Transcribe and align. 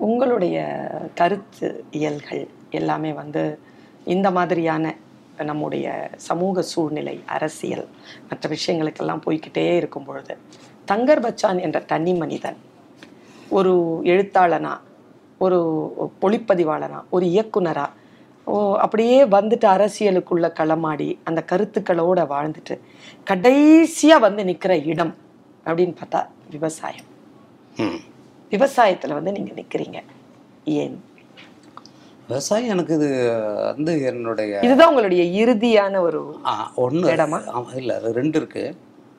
உங்களுடைய 0.00 0.56
கருத்து 1.14 1.84
இயல்கள் 1.90 2.48
எல்லாமே 2.70 3.12
வந்து 3.12 3.58
இந்த 4.04 4.30
மாதிரியான 4.30 4.94
நம்முடைய 5.44 5.86
சமூக 6.16 6.62
சூழ்நிலை 6.62 7.20
அரசியல் 7.26 7.86
மற்ற 8.28 8.48
விஷயங்களுக்கெல்லாம் 8.48 9.24
போய்கிட்டே 9.26 9.76
இருக்கும் 9.76 10.04
பொழுது 10.04 10.36
தங்கர் 10.88 11.24
பச்சான் 11.24 11.60
என்ற 11.60 11.80
தனி 11.80 12.14
மனிதன் 12.14 12.58
ஒரு 13.48 13.72
எழுத்தாளனா 14.04 14.74
ஒரு 15.38 15.58
ஒளிப்பதிவாளனா 16.22 17.00
ஒரு 17.10 17.26
இயக்குனரா 17.26 17.86
ஓ 18.46 18.74
அப்படியே 18.74 19.24
வந்துட்டு 19.24 19.66
அரசியலுக்குள்ள 19.66 20.46
களமாடி 20.60 21.08
அந்த 21.24 21.44
கருத்துக்களோட 21.52 22.20
வாழ்ந்துட்டு 22.26 22.76
கடைசியா 23.30 24.20
வந்து 24.20 24.44
நிக்கிற 24.44 24.84
இடம் 24.84 25.14
அப்படின்னு 25.66 25.94
பார்த்தா 26.00 26.20
விவசாயம். 26.50 27.08
விவசாயத்துல 28.50 29.12
வந்து 29.12 29.32
நீங்க 29.32 29.52
நிக்கிறீங்க. 29.52 30.02
ஏன்? 30.64 31.02
விவசாயம் 32.28 32.68
எனக்கு 32.68 32.94
இது 32.94 33.40
வந்து 33.64 34.02
என்னுடைய 34.02 34.58
இதுதான் 34.60 34.88
உங்களுடைய 34.88 35.46
இறுதியான 35.46 36.00
ஒரு 36.00 36.38
ஒன்று 36.74 37.12
இடமா? 37.12 37.64
இல்லை 37.76 37.96
அது 37.96 38.12
ரெண்டு 38.12 38.38
இருக்கு. 38.38 38.76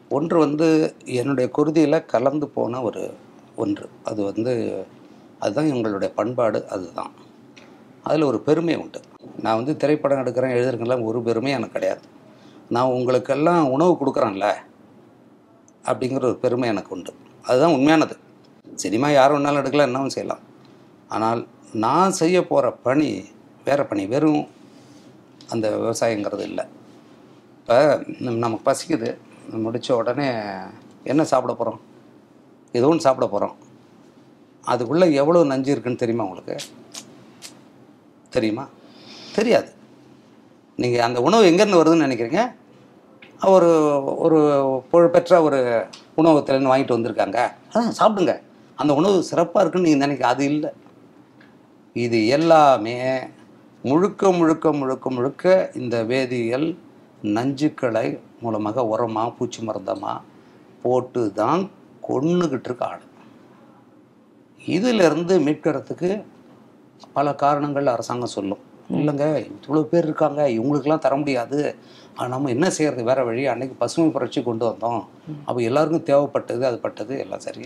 ஒன்று 0.09 0.39
வந்து 0.39 0.95
என்னுடைய 1.05 1.49
குருதியில் 1.57 2.05
கலந்து 2.05 2.47
போன 2.47 2.81
ஒரு 2.81 3.13
ஒன்று. 3.55 3.89
அது 4.03 4.23
வந்து 4.23 4.85
அதுதான் 5.39 5.67
எங்களுடைய 5.67 6.13
பண்பாடு 6.13 6.67
அதுதான். 6.67 7.11
அதில் 8.03 8.21
ஒரு 8.21 8.39
பெருமை 8.39 8.75
உண்டு. 8.75 8.99
நான் 9.41 9.55
வந்து 9.55 9.77
திரைப்படம் 9.77 10.17
எடுக்கிறேன் 10.17 10.55
எழுதுறதுக்கெல்லாம் 10.57 11.03
ஒரு 11.03 11.21
பெருமை 11.21 11.51
எனக்கு 11.51 11.73
கிடையாது. 11.73 12.01
நான் 12.69 12.89
உங்களுக்கெல்லாம் 12.89 13.69
உணவு 13.69 13.97
கொடுக்குறேன்ல 14.01 14.53
அப்படிங்கிற 15.85 16.23
ஒரு 16.23 16.35
பெருமை 16.35 16.69
எனக்கு 16.69 16.95
உண்டு. 16.95 17.13
அதுதான் 17.41 17.71
உண்மையானது. 17.71 18.17
சினிமா 18.75 19.09
யார் 19.09 19.33
வேணாலும் 19.33 19.61
எடுக்கலாம் 19.61 19.89
என்னவும் 19.89 20.15
செய்யலாம். 20.15 20.39
ஆனால் 21.07 21.47
நான் 21.73 22.11
செய்ய 22.11 22.47
போகிற 22.47 22.71
பணி 22.71 23.25
வேறு 23.65 23.85
பணி 23.85 24.07
வெறும் 24.07 24.47
அந்த 25.49 25.69
விவசாயங்கிறது 25.69 26.39
இல்லை. 26.39 26.65
இப்போ 27.59 28.03
நமக்கு 28.19 28.71
பசிக்குது 28.71 29.17
முடித்த 29.51 29.95
உடனே 29.95 30.27
என்ன 31.03 31.23
சாப்பிட 31.23 31.53
போகிறோம்? 31.53 31.81
எதுவும் 32.71 32.89
ஒன்று 32.89 33.07
சாப்பிட 33.07 33.27
போகிறோம். 33.27 33.55
அதுக்குள்ளே 34.61 35.13
எவ்வளோ 35.13 35.43
நஞ்சு 35.43 35.71
இருக்குன்னு 35.71 36.01
தெரியுமா 36.03 36.23
உங்களுக்கு? 36.23 36.57
தெரியுமா? 38.29 38.67
தெரியாது. 39.35 39.73
நீங்கள் 40.75 41.01
அந்த 41.01 41.21
உணவு 41.21 41.49
எங்கேருந்து 41.51 41.81
வருதுன்னு 41.81 42.05
நினைக்கிறீங்க? 42.07 42.41
ஒரு 43.55 43.69
ஒரு 44.17 44.39
புகழ்பெற்ற 44.91 45.41
ஒரு 45.41 45.59
உணவகத்துலேருந்து 46.17 46.71
வாங்கிட்டு 46.73 46.97
வந்திருக்காங்க. 46.97 47.39
அதான் 47.73 47.99
சாப்பிடுங்க. 47.99 48.41
அந்த 48.81 48.93
உணவு 48.93 49.23
சிறப்பாக 49.23 49.61
இருக்குன்னு 49.63 49.87
நீங்கள் 49.87 50.07
நினைக்க 50.07 50.27
அது 50.27 50.45
இல்லை. 50.45 50.71
இது 51.95 52.27
எல்லாமே 52.27 52.97
முழுக்க 53.83 54.31
முழுக்க 54.31 54.71
முழுக்க 54.71 55.09
முழுக்க 55.09 55.71
இந்த 55.73 56.03
வேதியியல் 56.03 56.67
நஞ்சுக்களை 57.35 58.05
மூலமாக 58.41 58.83
உரமா 58.91 59.23
பூச்சி 59.37 59.61
மருந்தமா 59.67 60.13
போட்டு 60.81 61.31
தான் 61.33 61.63
கொன்னுக்கிட்டு 62.07 62.63
இருக்க 62.63 62.85
ஆடு 62.85 63.05
இதிலிருந்து 64.61 65.39
மீட்கிறதுக்கு 65.39 66.09
பல 67.13 67.35
காரணங்கள் 67.35 67.85
அரசாங்கம் 67.85 68.35
சொல்லும். 68.37 68.61
இல்லைங்க 68.89 69.25
இவ்வளோ 69.65 69.83
பேர் 69.83 70.03
இருக்காங்க 70.03 70.41
இவங்களுக்கெல்லாம் 70.49 71.05
தர 71.05 71.15
முடியாது. 71.15 71.59
ஆனா, 72.15 72.27
நம்ம 72.27 72.49
என்ன 72.49 72.69
செய்யறது 72.69 73.03
வேற 73.03 73.23
வழி 73.23 73.45
அன்னைக்கு 73.45 73.75
பசுமை 73.77 74.09
புரட்சி 74.09 74.43
கொண்டு 74.43 74.65
வந்தோம். 74.65 75.01
அப்போ 75.45 75.61
எல்லாருக்கும் 75.61 76.05
தேவைப்பட்டது 76.05 76.63
அது 76.63 76.79
பட்டது 76.79 77.19
எல்லாம் 77.19 77.39
சரி. 77.39 77.65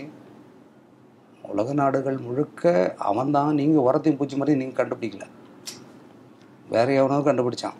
உலக 1.52 1.72
நாடுகள் 1.80 2.18
முழுக்க 2.26 2.72
அவன் 3.08 3.34
தான் 3.36 3.56
நீங்கள் 3.60 3.86
உரத்தையும் 3.86 4.18
பூச்சி 4.18 4.36
மாதிரி 4.40 4.58
நீங்கள் 4.60 4.78
கண்டுபிடிக்கல. 4.78 5.24
வேற 6.74 6.86
எவனோ 7.00 7.18
கண்டுபிடிச்சான். 7.28 7.76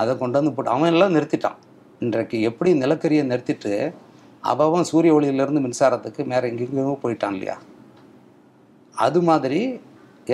அதை 0.00 0.12
கொண்டு 0.22 0.38
வந்து 0.38 0.52
போட்டு 0.54 0.74
அவன் 0.74 0.92
எல்லாம் 0.94 1.14
நிறுத்திட்டான். 1.16 1.58
இன்றைக்கு 2.04 2.38
எப்படி 2.48 2.70
நிலக்கரியை 2.82 3.22
நிறுத்திட்டு 3.32 3.72
அவன் 4.50 4.88
சூரிய 4.90 5.14
ஒளியிலேருந்து 5.16 5.62
மின்சாரத்துக்கு 5.64 6.22
மேற 6.32 6.42
எங்கெங்கேயோ 6.50 6.92
போயிட்டான் 7.04 7.34
இல்லையா? 7.36 7.56
அது 9.06 9.18
மாதிரி 9.30 9.60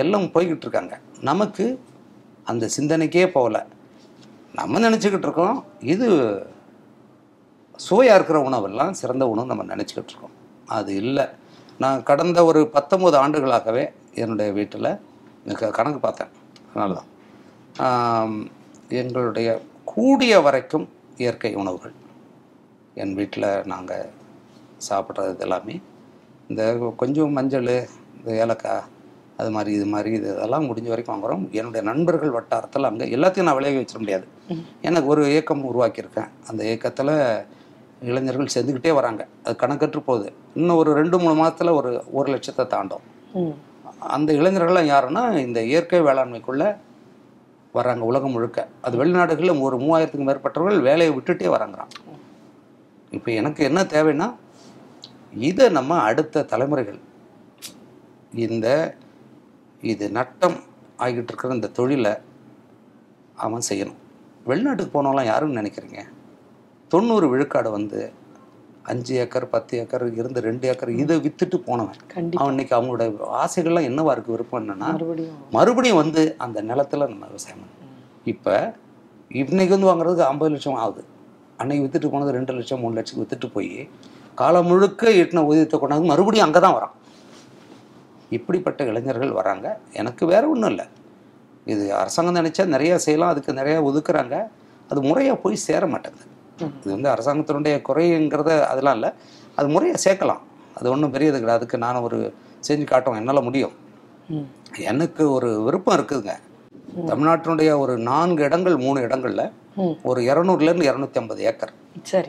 எல்லாம் 0.03 0.27
போய்கிட்டு 0.33 0.65
இருக்காங்க. 0.65 0.95
நமக்கு 1.29 1.65
அந்த 2.51 2.65
சிந்தனைக்கே 2.75 3.25
போகல. 3.37 3.57
நம்ம 4.59 4.79
நினச்சிக்கிட்டு 4.87 5.27
இருக்கோம் 5.27 5.57
இது 5.93 6.07
சுவையாக 7.85 8.17
இருக்கிற 8.17 8.37
உணவெல்லாம் 8.49 8.93
சிறந்த 8.99 9.23
உணவு 9.31 9.51
நம்ம 9.51 9.63
நினச்சிக்கிட்டு 9.73 10.13
இருக்கோம். 10.13 10.35
அது 10.77 10.91
இல்லை. 11.03 11.25
நான் 11.83 12.05
கடந்த 12.09 12.39
ஒரு 12.49 12.59
பத்தொம்போது 12.75 13.15
ஆண்டுகளாகவே 13.23 13.83
என்னுடைய 14.21 14.49
வீட்டில் 14.57 14.89
மிக 15.49 15.69
கணக்கு 15.77 15.99
பார்த்தேன். 16.05 16.31
அதனால 16.69 16.93
தான் 16.99 18.33
எங்களுடைய 19.01 19.49
கூடிய 19.91 20.33
வரைக்கும் 20.45 20.85
இயற்கை 21.23 21.51
உணவுகள். 21.61 21.95
என் 23.01 23.15
வீட்டில் 23.19 23.49
நாங்கள் 23.71 24.11
சாப்பிட்றது 24.87 25.43
எல்லாமே 25.45 25.75
இந்த 26.51 26.63
கொஞ்சம் 27.01 27.35
மஞ்சள் 27.37 27.71
இந்த 28.17 28.31
ஏலக்காய் 28.43 28.85
அது 29.41 29.49
மாதிரி 29.55 29.71
இது 29.77 29.87
மாதிரி 29.93 30.09
இது 30.17 30.27
இதெல்லாம் 30.33 30.67
முடிஞ்ச 30.69 30.87
வரைக்கும் 30.91 31.13
வாங்குறோம். 31.15 31.43
என்னுடைய 31.59 31.81
நண்பர்கள் 31.89 32.35
வட்டாரத்தில் 32.35 32.89
அங்கே 32.89 33.05
எல்லாத்தையும் 33.15 33.47
நான் 33.47 33.57
விளைய 33.57 33.79
வச்சிட 33.79 33.99
முடியாது. 34.03 34.25
எனக்கு 34.87 35.09
ஒரு 35.13 35.23
இயக்கம் 35.33 35.63
உருவாக்கியிருக்கேன். 35.71 36.29
அந்த 36.49 36.61
இயக்கத்தில் 36.69 37.13
இளைஞர்கள் 38.09 38.53
செஞ்சுக்கிட்டே 38.55 38.91
வராங்க. 38.93 39.21
அது 39.43 39.55
கணக்கற்று 39.61 39.99
போகுது. 40.07 40.27
இன்னும் 40.59 40.79
ஒரு 40.81 40.91
ரெண்டு 40.99 41.19
மூணு 41.19 41.35
மாதத்துல 41.41 41.73
ஒரு 41.79 41.91
ஒரு 42.17 42.27
லட்சத்தை 42.33 42.65
தாண்டும். 42.73 43.05
அந்த 44.15 44.29
இளைஞர்கள்லாம் 44.39 44.91
யாருன்னா 44.93 45.23
இந்த 45.45 45.59
இயற்கை 45.63 46.01
வேளாண்மைக்குள்ளே 46.07 46.69
வராங்க 47.77 48.03
உலகம் 48.11 48.33
முழுக்க. 48.35 48.67
அது 48.85 48.95
வெளிநாடுகளில் 49.01 49.61
ஒரு 49.67 49.77
மூவாயிரத்துக்கு 49.85 50.27
மேற்பட்டவர்கள் 50.27 50.87
வேலையை 50.89 51.13
விட்டுட்டே 51.15 51.47
வராங்கிறான். 51.55 51.93
இப்போ 53.17 53.31
எனக்கு 53.31 53.61
என்ன 53.69 53.81
தேவைன்னா 53.95 54.27
இதை 55.49 55.65
நம்ம 55.77 55.97
அடுத்த 56.09 56.45
தலைமுறைகள் 56.51 56.99
இந்த 58.45 58.67
இது 59.81 60.05
நட்டம் 60.17 60.57
ஆகிட்டு 61.03 61.31
இருக்கிற 61.31 61.53
இந்த 61.53 61.71
தொழிலை 61.79 62.13
அவன் 63.45 63.67
செய்யணும். 63.69 63.99
வெளிநாட்டுக்கு 64.49 64.95
போனவங்களாம் 64.95 65.31
யாருன்னு 65.31 65.59
நினைக்கிறீங்க? 65.61 66.01
தொண்ணூறு 66.91 67.25
விழுக்காடு 67.31 67.69
வந்து 67.77 67.99
அஞ்சு 68.91 69.13
ஏக்கர் 69.21 69.45
பத்து 69.53 69.73
ஏக்கர் 69.81 70.03
இருந்து 70.19 70.39
ரெண்டு 70.47 70.65
ஏக்கர் 70.71 70.91
இதை 71.03 71.15
வித்துட்டு 71.25 71.57
போனவன். 71.67 71.99
அவன் 72.39 72.51
இன்னைக்கு 72.53 72.73
அவங்களோட 72.77 73.05
ஆசைகள்லாம் 73.43 73.87
என்னவா 73.89 74.11
இருக்கு 74.15 74.33
விருப்பம் 74.35 74.59
என்னன்னா 74.61 74.89
மறுபடியும். 74.95 75.39
மறுபடியும் 75.55 75.99
வந்து 76.01 76.23
அந்த 76.45 76.61
நிலத்துல 76.71 77.07
நம்ம 77.11 77.29
விவசாயம் 77.31 77.71
இப்போ 78.33 78.53
இன்னைக்கு 79.41 79.73
வந்து 79.75 79.89
வாங்குறதுக்கு 79.89 80.27
ஐம்பது 80.31 80.51
லட்சம் 80.55 80.77
ஆகுது. 80.83 81.01
அன்னைக்கு 81.61 81.83
வித்துட்டு 81.85 82.11
போனது 82.13 82.35
ரெண்டு 82.37 82.55
லட்சம் 82.57 82.81
மூணு 82.83 82.97
லட்சம் 82.99 83.19
வித்துட்டு 83.21 83.49
போய் 83.55 83.73
காலம் 84.41 84.69
முழுக்க 84.69 85.11
ஈட்டின 85.21 85.43
ஊதியத்தை 85.49 85.79
கொண்டாந்து 85.81 86.11
மறுபடியும் 86.11 86.47
அங்கே 86.47 86.61
தான் 86.65 86.75
வரான். 86.77 86.95
இப்படிப்பட்ட 88.37 88.83
இளைஞர்கள் 88.91 89.33
வராங்க. 89.39 89.67
எனக்கு 90.01 90.23
வேற 90.33 90.43
ஒன்றும் 90.53 90.71
இல்லை. 90.73 90.85
இது 91.73 91.83
அரசாங்கம் 92.03 92.39
நினைச்சா 92.39 92.63
நிறைய 92.75 92.93
செய்யலாம் 93.07 93.33
அதுக்கு 93.33 93.59
நிறைய 93.59 93.75
ஒதுக்குறாங்க. 93.89 94.37
அது 94.91 94.99
முறையாக 95.09 95.37
போய் 95.43 95.63
சேர 95.67 95.83
மாட்டேங்குது. 95.93 96.27
இது 96.57 96.91
வந்து 96.95 97.09
அரசாங்கத்தினுடைய 97.09 97.75
குறைங்கிறத 97.89 98.61
அதெல்லாம் 98.61 98.93
இல்லை. 98.93 99.09
அது 99.55 99.67
முறையாக 99.67 99.99
சேர்க்கலாம். 100.05 100.41
அது 100.75 100.89
ஒன்றும் 100.89 101.11
பெரியது 101.11 101.39
கிடையாது. 101.39 101.59
அதுக்கு 101.59 101.77
நான் 101.77 101.95
ஒரு 101.95 102.33
செஞ்சு 102.67 102.83
காட்டுவோம் 102.83 103.19
என்னால் 103.19 103.43
முடியும். 103.43 103.73
எனக்கு 104.91 105.31
ஒரு 105.31 105.61
விருப்பம் 105.63 105.97
இருக்குதுங்க. 105.97 106.33
தமிழ்நாட்டினுடைய 107.11 107.77
ஒரு 107.77 107.97
நான்கு 107.97 108.43
இடங்கள் 108.43 108.77
மூணு 108.77 108.99
இடங்கள்ல. 109.01 109.51
ஒரு 110.03 110.21
இரநூறுலேருந்து 110.21 110.87
இரநூத்தி 110.91 111.15
ஐம்பது 111.15 111.43
ஏக்கர். 111.43 111.73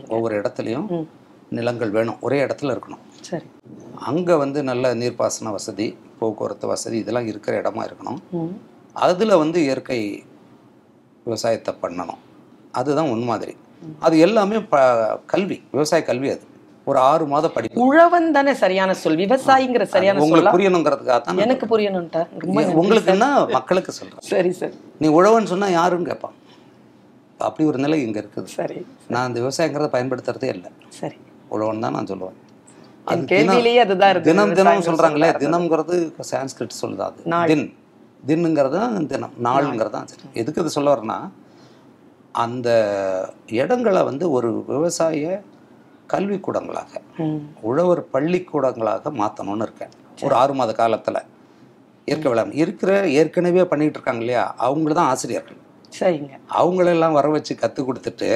ஒவ்வொரு 0.09 0.41
இடத்துலையும். 0.41 0.87
நிலங்கள் 1.51 1.91
வேணும். 1.91 2.21
ஒரே 2.21 2.45
இடத்துல 2.45 2.75
இருக்கணும். 2.77 3.03
சரி. 3.21 3.45
அங்கே 3.97 4.35
வந்து 4.35 4.63
நல்ல 4.63 4.95
நீர்ப்பாசன 4.95 5.51
வசதி 5.51 5.97
போக்குவரத்து 6.19 6.67
வசதி 6.67 6.99
இதெல்லாம் 6.99 7.27
இருக்கிற 7.27 7.61
இடமா 7.63 7.83
இருக்கணும். 7.89 8.19
அதில் 8.93 9.34
வந்து 9.37 9.63
இயற்கை 9.63 10.25
விவசாயத்தை 11.25 11.75
பண்ணணும். 11.83 12.21
அதுதான் 12.72 13.09
முன்மாதிரி 13.09 13.57
அது 14.01 14.15
எல்லாமே 14.27 14.59
கல்வி 15.33 15.57
விவசாய 15.73 16.03
கல்வி 16.03 16.28
அது. 16.34 16.45
ஒரு 16.87 16.99
ஆறு 17.07 17.25
மாத 17.31 17.47
படிப்பு. 17.55 17.78
உழவன் 17.84 18.27
தானே 18.34 18.53
சரியான 18.61 18.91
சொல் 19.01 19.19
விவசாயிங்கிற 19.23 19.84
சரியான 19.95 20.21
உங்களுக்கு 20.25 20.53
புரியணுங்கிறதுக்காக 20.57 21.19
தான் 21.23 21.41
எனக்கு 21.45 21.67
புரியணும்ட்டா 21.73 22.23
ரொம்ப 22.43 22.57
நன்றி 22.59 22.77
உங்களுக்குன்னா 22.83 23.28
மக்களுக்கு 23.57 23.93
சொல்கிறேன் 23.97 24.27
சரி 24.28 24.53
சரி. 24.61 24.77
நீ 25.01 25.09
உழவன் 25.17 25.51
சொன்னா 25.53 25.69
யாருன்னு 25.77 26.11
கேட்பான். 26.11 26.37
அப்படி 27.41 27.65
ஒரு 27.71 27.78
நிலை 27.84 27.97
இங்க 28.05 28.19
இருக்குது. 28.23 28.49
சரி 28.55 28.78
நான் 29.15 29.27
இந்த 29.31 29.39
விவசாயங்கிறத 29.43 29.89
பயன்படுத்துறதே 29.95 30.51
இல்லை. 30.55 30.71
சரி. 31.01 31.19
உழவன் 31.55 31.83
தான் 31.84 31.97
நான் 31.97 32.11
சொல்லுவேன். 32.13 32.39
கேள்வியிலேயே 33.33 33.81
அதுதான் 33.83 34.13
இருக்கு 34.13 34.29
தினம் 34.31 34.55
தினம் 34.59 34.87
சொல்றாங்களே 34.87 35.29
தினம்ங்கிறது 35.43 35.97
சான்ஸ்கிரிட் 36.31 36.81
சொல்லுது 36.81 37.05
அது. 37.09 37.19
தின். 37.51 37.67
தின்னுங்கிறது 38.22 38.77
தான் 38.81 39.11
தினம். 39.13 39.34
நாளுங்கிறது 39.47 39.95
தான். 39.97 40.09
எதுக்கு 40.43 40.63
இது 40.65 40.72
சொல்ல 40.77 40.89
வரேன்னா 40.95 41.19
அந்த 42.44 42.68
இடங்களை 43.60 44.00
வந்து 44.09 44.24
ஒரு 44.36 44.48
விவசாய 44.72 45.42
கல்விக்கூடங்களாக. 46.12 46.92
உழவர் 47.68 48.03
பள்ளிக்கூடங்களாக 48.15 49.10
மாற்றணும்னு 49.21 49.66
இருக்கேன். 49.66 49.94
ஒரு 50.24 50.34
ஆறு 50.41 50.53
மாத 50.59 50.72
காலத்தில். 50.80 51.21
இயற்கை 52.09 52.28
வேளாண்மை 52.33 52.59
இருக்கிற 52.62 52.91
ஏற்கனவே 53.21 53.62
பண்ணிட்டு 53.71 53.98
இருக்காங்க 53.98 54.22
இல்லையா? 54.24 54.44
அவங்கள 54.66 54.94
தான் 54.98 55.10
ஆசிரியர்கள். 55.12 55.60
சரிங்க. 55.98 56.34
அவங்களெல்லாம் 56.60 57.16
வர 57.18 57.27
வச்சு 57.34 57.53
கற்றுக் 57.62 57.88
கொடுத்துட்டு 57.88 58.30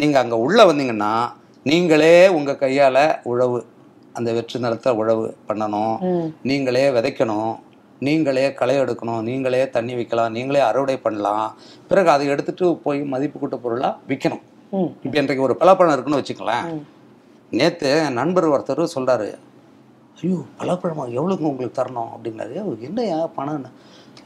நீங்கள் 0.00 0.22
அங்கே 0.22 0.36
உள்ளே 0.46 0.64
வந்தீங்கன்னா 0.70 1.12
நீங்களே 1.70 2.16
உங்கள் 2.38 2.60
கையால் 2.62 3.04
உழவு 3.30 3.58
அந்த 4.18 4.30
வெற்று 4.36 4.58
நிலத்தை 4.64 4.90
உழவு 5.00 5.24
பண்ணணும். 5.48 5.94
நீங்களே 6.48 6.84
விதைக்கணும். 6.96 7.54
நீங்களே 8.04 8.54
களை 8.54 8.74
எடுக்கணும் 8.78 9.22
நீங்களே 9.22 9.70
தண்ணி 9.70 9.94
வைக்கலாம் 9.94 10.32
நீங்களே 10.32 10.60
அறுவடை 10.60 10.96
பண்ணலாம். 10.98 11.54
பிறகு 11.88 12.08
அதை 12.10 12.26
எடுத்துட்டு 12.26 12.76
போய் 12.76 13.04
மதிப்பு 13.04 13.38
கூட்ட 13.38 13.56
பொருளாக 13.56 13.96
விற்கணும் 14.08 14.42
இப்போ 14.70 15.18
இன்றைக்கு 15.18 15.40
ஒரு 15.40 15.56
பலாப்பழம் 15.60 15.92
இருக்குன்னு 15.92 16.20
வச்சுக்கலாம். 16.20 16.82
நேற்று 17.50 18.10
நண்பர் 18.10 18.48
ஒருத்தர் 18.48 18.88
சொல்றாரு 18.94 19.34
ஐயோ 20.22 20.36
பலாப்பழமா 20.58 21.04
எவ்வளோங்க 21.08 21.38
உங்களுக்கு 21.38 21.82
தரணும்? 21.82 22.08
அப்படின்னாரு. 22.16 22.48
"ஐயோ, 22.48 22.62
என்னய்யா 22.62 23.30
பணம்னு? 23.36 23.70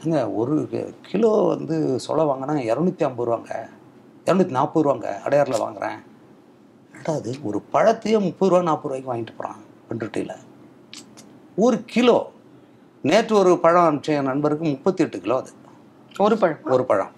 ஏங்க 0.03 0.35
ஒரு 0.35 0.69
கிலோ 1.01 1.29
வந்து 1.29 1.99
சொலை 2.07 2.21
வாங்கினா 2.21 2.57
இரநூத்தி 2.69 3.03
ஐம்பது 3.03 3.31
ரூபாங்க. 3.31 3.51
இரநூத்தி 4.25 4.49
நாற்பது 4.49 4.89
ரூபாங்க. 4.89 5.05
அடையாரில் 5.25 5.61
வாங்குறேன். 5.61 5.97
என்னடா 6.91 7.13
அது 7.13 7.35
ஒரு 7.43 7.61
பழத்தையே 7.73 8.19
முப்பது 8.19 8.51
ரூபா 8.51 8.61
நாற்பது 8.61 9.01
ரூபாய்க்கு 9.01 9.13
வாங்கிட்டு 9.13 9.35
போகிறான் 9.37 9.61
பண்ருட்டியில். 9.89 10.35
ஒரு 11.55 11.83
கிலோ 11.85 12.31
நேற்று 13.03 13.33
ஒரு 13.41 13.51
பழம் 13.63 13.85
அனுப்பிச்ச 13.87 14.09
என் 14.19 14.29
நண்பருக்கு 14.29 14.65
முப்பத்தி 14.71 15.03
எட்டு 15.03 15.17
கிலோ 15.25 15.35
அது. 15.41 15.51
ஒரு 16.25 16.35
பழம். 16.41 16.63
ஒரு 16.75 16.83
பழம். 16.89 17.11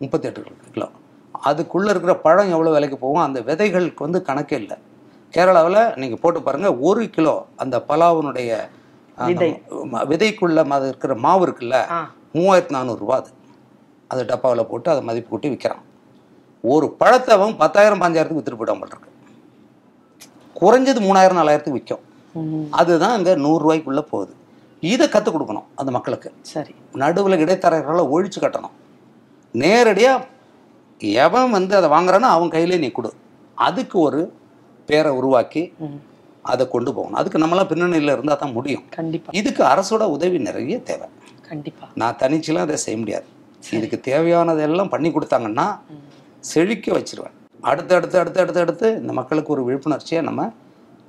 முப்பத்தி 0.00 0.28
எட்டு 0.28 0.70
கிலோ. 0.76 0.86
அதுக்குள்ளே 1.48 1.90
இருக்கிற 1.92 2.14
பழம் 2.26 2.52
எவ்வளோ 2.54 2.70
விலைக்கு 2.76 2.98
போகும் 3.04 3.24
அந்த 3.26 3.40
விதைகளுக்கு 3.48 4.04
வந்து 4.06 4.20
கணக்கே 4.28 4.56
இல்லை. 4.62 4.76
கேரளாவில் 5.34 5.80
நீங்கள் 6.00 6.20
போட்டு 6.22 6.40
பாருங்கள் 6.46 6.78
ஒரு 6.88 7.02
கிலோ 7.16 7.34
அந்த 7.62 7.76
பலாவினுடைய 7.90 8.50
விதைக்குள்ள 10.12 10.64
அது 10.76 10.88
இருக்கிற 10.92 11.14
மாவு 11.26 11.44
இருக்குல்ல 11.46 11.76
மூவாயிரத்து 12.36 12.76
நானூறுரூவா 12.76 13.14
அது. 13.22 13.30
அது 14.10 14.22
டப்பாவில் 14.30 14.68
போட்டு 14.70 14.88
அதை 14.94 15.02
மதிப்பு 15.08 15.30
கூட்டி 15.32 15.48
விற்கிறான் 15.52 15.84
ஒரு 16.64 16.86
பழத்தை 17.00 17.32
அவன் 17.36 17.56
பத்தாயிரம் 17.62 18.02
பாஞ்சாயிரத்துக்கு 18.02 18.40
வித்துட்டு 18.40 18.60
போயிடாம 18.60 18.86
இருக்கு. 18.86 19.10
குறைஞ்சது 20.60 21.00
மூணாயிரம் 21.06 21.38
நாலாயிரத்துக்கு 21.40 21.78
விற்கும் 21.78 22.04
அதுதான் 22.80 23.16
அங்கே 23.18 23.34
நூறுரூவாய்க்குள்ளே 23.44 24.04
போகுது. 24.12 24.32
இதை 24.80 25.08
கற்றுக் 25.08 25.40
கொடுக்கணும் 25.40 25.64
அந்த 25.74 25.92
மக்களுக்கு. 25.92 26.32
சரி. 26.40 26.74
நடுவில் 26.92 27.46
இடைத்தரகர்களை 27.46 28.04
ஒழிச்சு 28.14 28.40
கட்டணும். 28.40 28.76
நேரடியாக 29.52 30.26
எவன் 30.98 31.50
வந்து 31.50 31.76
அதை 31.76 31.90
வாங்குறானோ 31.90 32.20
அவன் 32.20 32.50
கையிலே 32.50 32.76
நீ 32.76 32.88
கொடு. 32.88 33.12
அதுக்கு 33.54 33.98
ஒரு 33.98 34.32
பேரை 34.86 35.12
உருவாக்கி 35.12 35.74
அதை 36.42 36.68
கொண்டு 36.68 36.94
போகணும். 36.94 37.16
அதுக்கு 37.16 37.38
நம்மளாம் 37.38 37.66
பின்னணியில் 37.66 38.12
இருந்தால் 38.12 38.38
தான் 38.38 38.52
முடியும். 38.52 38.88
கண்டிப்பா. 38.88 39.30
இதுக்கு 39.34 39.64
அரசோட 39.64 40.02
உதவி 40.02 40.38
நிறைய 40.38 40.82
தேவை. 40.82 41.08
கண்டிப்பா. 41.48 41.86
நான் 41.94 42.16
தனிச்சுலாம் 42.18 42.58
அதை 42.58 42.76
செய்ய 42.76 42.98
முடியாது. 42.98 43.24
இதுக்கு 43.70 44.12
தேவையானதெல்லாம் 44.12 44.88
பண்ணி 44.88 45.08
கொடுத்தாங்கன்னா 45.08 45.78
செழிக்க 46.40 46.92
வச்சிருவேன். 46.92 47.36
அடுத்து 47.60 47.94
அடுத்து 47.94 48.18
அடுத்து 48.18 48.40
அடுத்து 48.40 48.60
அடுத்து 48.60 48.96
இந்த 49.00 49.12
மக்களுக்கு 49.12 49.52
ஒரு 49.52 49.62
விழிப்புணர்ச்சியை 49.64 50.22
நம்ம 50.22 50.52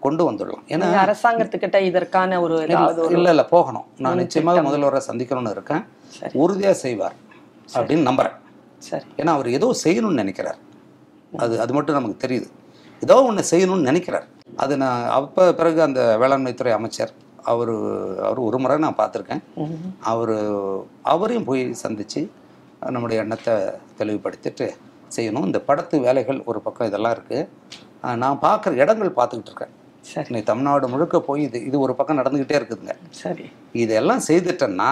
கொண்டு 0.05 0.23
வந்துடலாம். 0.27 0.63
ஏன்னா 0.73 0.87
அரசாங்கத்துக்கிட்ட 1.03 1.77
இதற்கான 1.89 2.39
ஒரு 2.45 2.55
இல்லை 3.15 3.31
இல்லை 3.33 3.45
போகணும். 3.53 3.87
நான் 4.05 4.19
நிச்சயமாக. 4.23 4.63
முதல்வரை 4.67 5.01
சந்திக்கணும்னு 5.09 5.53
இருக்கேன். 5.55 5.83
உறுதியாக 6.43 6.75
செய்வார் 6.83 7.15
அப்படின்னு 7.75 8.07
நம்புறேன். 8.09 8.35
சரி. 8.89 9.07
ஏன்னா 9.19 9.31
அவர் 9.37 9.49
ஏதோ 9.57 9.67
செய்யணும்னு 9.83 10.21
நினைக்கிறார். 10.23 10.59
அது 11.43 11.55
அது 11.63 11.71
மட்டும் 11.77 11.97
நமக்கு 11.99 12.23
தெரியுது. 12.25 12.47
ஏதோ 13.05 13.17
ஒன்று 13.29 13.43
செய்யணும்னு 13.53 13.89
நினைக்கிறார். 13.89 14.27
அது 14.63 14.73
நான் 14.83 15.01
அப்போ 15.17 15.43
பிறகு 15.59 15.79
அந்த 15.87 16.01
வேளாண்மைத்துறை 16.21 16.71
அமைச்சர் 16.77 17.11
அவர் 17.51 17.73
அவர் 18.27 18.39
ஒரு 18.47 18.57
முறை 18.61 18.77
நான் 18.85 18.99
பார்த்துருக்கேன். 19.01 19.43
அவர் 20.11 20.33
அவரையும் 21.13 21.47
போய் 21.49 21.61
சந்தித்து 21.83 22.21
நம்முடைய 22.95 23.23
எண்ணத்தை 23.23 23.53
தெளிவுபடுத்திட்டு 23.99 24.67
செய்யணும். 25.15 25.45
இந்த 25.49 25.59
படத்து 25.67 25.95
வேலைகள் 26.07 26.39
ஒரு 26.49 26.59
பக்கம் 26.65 26.89
இதெல்லாம் 26.89 27.15
இருக்குது 27.17 28.17
நான் 28.23 28.43
பார்க்குற 28.47 28.81
இடங்கள் 28.83 29.17
பார்த்துக்கிட்டு 29.19 29.51
இருக்கேன். 29.51 29.73
சரி. 30.01 30.43
தமிழ்நாடு 30.43 30.87
முழுக்க 30.87 31.19
போய் 31.19 31.41
இது 31.41 31.65
இது 31.65 31.79
ஒரு 31.79 31.95
பக்கம் 31.95 32.17
நடந்துக்கிட்டே 32.17 32.59
இருக்குதுங்க. 32.59 32.95
சரி. 33.09 33.49
இதெல்லாம் 33.73 34.19
செய்துட்டேன்னா 34.27 34.89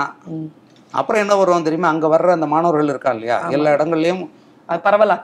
அப்புறம் 0.94 1.22
என்ன 1.22 1.36
வருவோம் 1.36 1.64
தெரியுமா? 1.64 1.88
அங்கே 1.88 2.08
வர்ற 2.08 2.30
அந்த 2.30 2.46
மாணவர்கள் 2.46 2.88
இருக்கா 2.88 3.12
இல்லையா? 3.12 3.50
எல்லா 3.50 3.72
இடங்கள்லையும் 3.72 4.30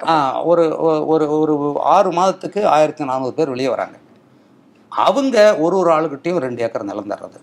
ஆ, 0.08 0.42
ஒரு 0.42 0.78
ஒரு 1.06 1.40
ஒரு 1.40 1.80
ஆறு 1.80 2.12
மாதத்துக்கு 2.12 2.68
ஆயிரத்தி 2.68 3.04
நானூறு 3.04 3.34
பேர் 3.34 3.50
வெளியே 3.50 3.68
வராங்க. 3.68 3.98
அவங்க 4.92 5.56
ஒரு 5.60 5.78
ஒரு 5.78 5.92
ஆளுகிட்டையும் 5.92 6.38
ரெண்டு 6.38 6.62
ஏக்கர் 6.62 6.84
நிலம் 6.84 7.10
தர்றது. 7.10 7.40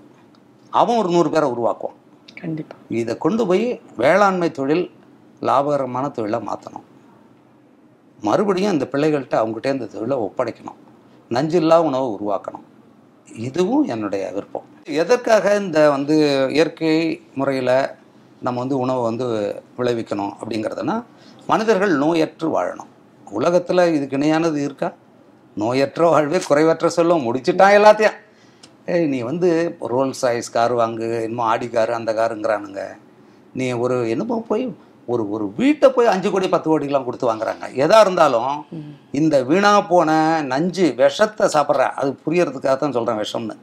அவன் 0.70 0.96
ஒரு 0.96 1.08
நூறு 1.08 1.30
பேரை 1.30 1.50
உருவாக்குவான். 1.50 1.96
கண்டிப்பா. 2.40 2.76
இதை 2.88 3.18
கொண்டு 3.18 3.46
போய் 3.46 3.80
வேளாண்மை 3.96 4.50
தொழில் 4.50 4.90
லாபகரமான 5.42 6.10
தொழிலாக 6.10 6.44
மாற்றணும் 6.44 6.86
மறுபடியும் 8.18 8.70
அந்த 8.70 8.88
பிள்ளைகள்கிட்ட 8.92 9.34
அவங்ககிட்ட 9.34 9.66
இந்த 9.66 9.86
தொழிலை 9.86 10.16
ஒப்படைக்கணும். 10.16 10.78
நஞ்சில்லா 11.30 11.76
உணவை 11.80 12.16
உருவாக்கணும். 12.18 12.66
இதுவும் 13.34 13.84
என்னுடைய 13.84 14.30
விருப்பம். 14.32 14.66
எதற்காக 14.84 15.54
இந்த 15.54 15.90
வந்து 15.90 16.46
இயற்கை 16.50 17.22
முறையில் 17.34 17.74
நம்ம 18.40 18.60
வந்து 18.60 18.78
உணவை 18.78 19.02
வந்து 19.02 19.26
விளைவிக்கணும் 19.78 20.32
அப்படிங்கிறதுனா 20.40 21.04
மனிதர்கள் 21.46 21.98
நோயற்று 21.98 22.48
வாழணும். 22.56 22.90
உலகத்தில் 23.30 23.92
இதுக்கு 23.94 24.16
இணையானது 24.16 24.56
இருக்கா? 24.56 24.92
நோயற்ற 25.56 26.02
வாழ்வே 26.02 26.40
குறைவற்ற 26.50 26.86
சொல்லும் 26.86 27.24
முடிச்சுட்டான் 27.26 27.76
எல்லாத்தையும். 27.78 28.18
ஏய் 28.86 29.06
நீ 29.06 29.20
வந்து 29.20 29.76
ரோல்ஸ் 29.80 30.22
ஆய்ஸ் 30.22 30.50
கார் 30.50 30.74
வாங்கு 30.74 31.22
என்னமோ 31.22 31.42
ஆடி 31.42 31.68
காரு 31.68 31.94
அந்த 31.94 32.12
காருங்கிறானுங்க. 32.12 32.82
நீ 33.54 33.72
ஒரு 33.72 34.10
என்னமோ 34.10 34.44
போய் 34.48 34.74
ஒரு 35.12 35.22
ஒரு 35.34 35.44
வீட்டை 35.60 35.88
போய் 35.96 36.12
அஞ்சு 36.12 36.28
கோடி 36.32 36.46
பத்து 36.54 36.68
கோடிக்கெலாம் 36.70 37.06
கொடுத்து 37.08 37.30
வாங்குறாங்க. 37.30 37.64
எதா 37.84 37.98
இருந்தாலும் 38.04 38.52
இந்த 39.20 39.36
வீணா 39.50 39.72
போன 39.92 40.10
நஞ்சு 40.52 40.86
விஷத்தை 41.02 41.46
சாப்பிட்ற 41.54 41.86
அது 42.00 42.10
புரியறதுக்காக 42.24 42.76
தான் 42.82 42.96
சொல்கிறேன் 42.96 43.22
விஷம்னு. 43.24 43.56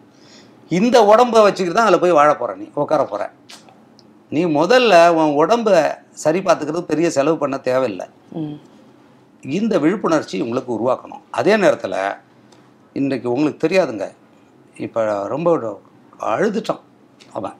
இந்த 0.80 0.98
உடம்பை 1.12 1.42
வச்சுக்கிட்டு 1.48 1.78
தான் 1.80 1.90
அதில் 1.90 2.04
போய் 2.04 2.18
வாழ 2.20 2.30
போகிற 2.40 2.56
நீ 2.62 2.66
உட்கார 2.84 3.04
போகிற 3.12 3.26
நீ 4.36 4.42
முதல்ல 4.60 4.94
உன் 5.18 5.38
உடம்பை 5.42 5.82
சரி 6.24 6.40
பார்த்துக்கிறது 6.46 6.90
பெரிய 6.90 7.08
செலவு 7.18 7.38
பண்ண 7.44 7.58
தேவையில்லை. 7.68 8.08
இந்த 9.58 9.74
விழிப்புணர்ச்சி 9.84 10.38
உங்களுக்கு 10.46 10.72
உருவாக்கணும். 10.78 11.24
அதே 11.40 11.54
நேரத்தில் 11.64 12.00
இன்றைக்கு 13.00 13.28
உங்களுக்கு 13.36 13.64
தெரியாதுங்க. 13.66 14.06
இப்போ 14.86 15.02
ரொம்ப 15.34 15.48
அழுதுட்டான் 16.34 16.84
அவன். 17.38 17.58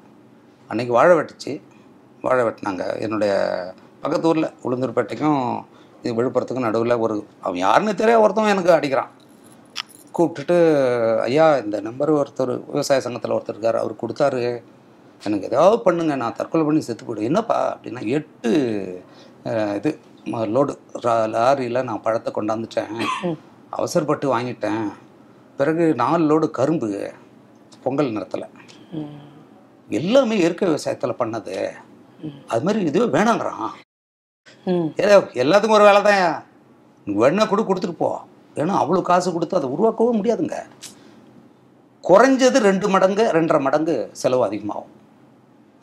அன்னைக்கு 0.69 0.94
வாழை 0.98 1.13
வெட்டுச்சு. 1.18 1.54
வாழை 2.21 2.45
வெட்டினாங்க 2.45 3.00
என்னுடைய 3.00 3.33
பக்கத்து 4.01 4.27
ஊரில் 4.27 4.53
உளுந்தூர்பேட்டைக்கும் 4.63 5.63
இது 6.03 6.24
விழுப்புரத்துக்கும் 6.24 6.67
நடுவில் 6.67 6.97
ஒரு 6.97 7.25
அவன் 7.41 7.57
யாருன்னு 7.57 7.95
தெரியாது 7.95 8.24
ஒருத்தவன் 8.24 8.47
எனக்கு 8.47 8.71
அடிக்கிறான். 8.71 9.12
கூப்பிட்டுட்டு 10.17 10.57
ஐயா 11.19 11.57
இந்த 11.57 11.81
நம்பர் 11.81 12.12
ஒருத்தர் 12.12 12.65
விவசாய 12.65 13.00
சங்கத்தில் 13.00 13.31
ஒருத்தர் 13.31 13.50
இருக்கார் 13.50 13.75
அவர் 13.75 14.01
கொடுத்தாரு. 14.01 14.63
எனக்கு 15.24 15.45
ஏதாவது 15.45 15.81
பண்ணுங்க 15.81 16.15
நான் 16.15 16.36
தற்கொலை 16.36 16.65
பண்ணி 16.65 16.81
செத்து 16.81 17.05
போய்டு 17.05 17.24
என்னப்பா? 17.24 17.57
அப்படின்னா 17.75 18.07
எட்டு 18.07 18.51
இது 19.75 20.00
லோடு 20.55 20.74
லாரியில் 21.36 21.83
நான் 21.83 22.01
பழத்தை 22.01 22.33
கொண்டாந்துட்டேன். 22.33 22.95
அவசரப்பட்டு 23.69 24.38
வாங்கிட்டேன். 24.38 24.83
பிறகு 25.57 25.95
நாலு 25.95 26.24
லோடு 26.29 26.50
கரும்பு 26.50 27.12
பொங்கல் 27.83 28.12
நேரத்தில். 28.12 28.45
ம். 28.91 29.15
எல்லாமே 29.89 30.38
இயற்கை 30.38 30.67
விவசாயத்தில் 30.69 31.19
பண்ணது. 31.19 31.55
அது 32.51 32.62
மாதிரி 32.65 32.79
இதுவே 32.89 33.07
வேணாங்கிறான். 33.15 33.69
ஏதோ 35.03 35.15
எல்லாத்துக்கும் 35.43 35.77
ஒரு 35.79 35.88
வேலை 35.89 36.01
தான் 36.09 36.24
வெண்ணெய் 37.07 37.50
கூட 37.51 37.62
கொடுத்துட்டு 37.67 38.01
போ. 38.03 38.09
ஏன்னா 38.62 38.75
அவ்வளோ 38.81 39.01
காசு 39.09 39.33
கொடுத்து 39.33 39.59
அதை 39.59 39.67
உருவாக்கவும் 39.75 40.19
முடியாதுங்க. 40.19 40.57
குறைஞ்சது 42.09 42.57
ரெண்டு 42.69 42.88
மடங்கு 42.93 43.24
ரெண்டரை 43.38 43.59
மடங்கு 43.65 43.95
செலவு 44.21 44.43
அதிகமாகும். 44.47 44.93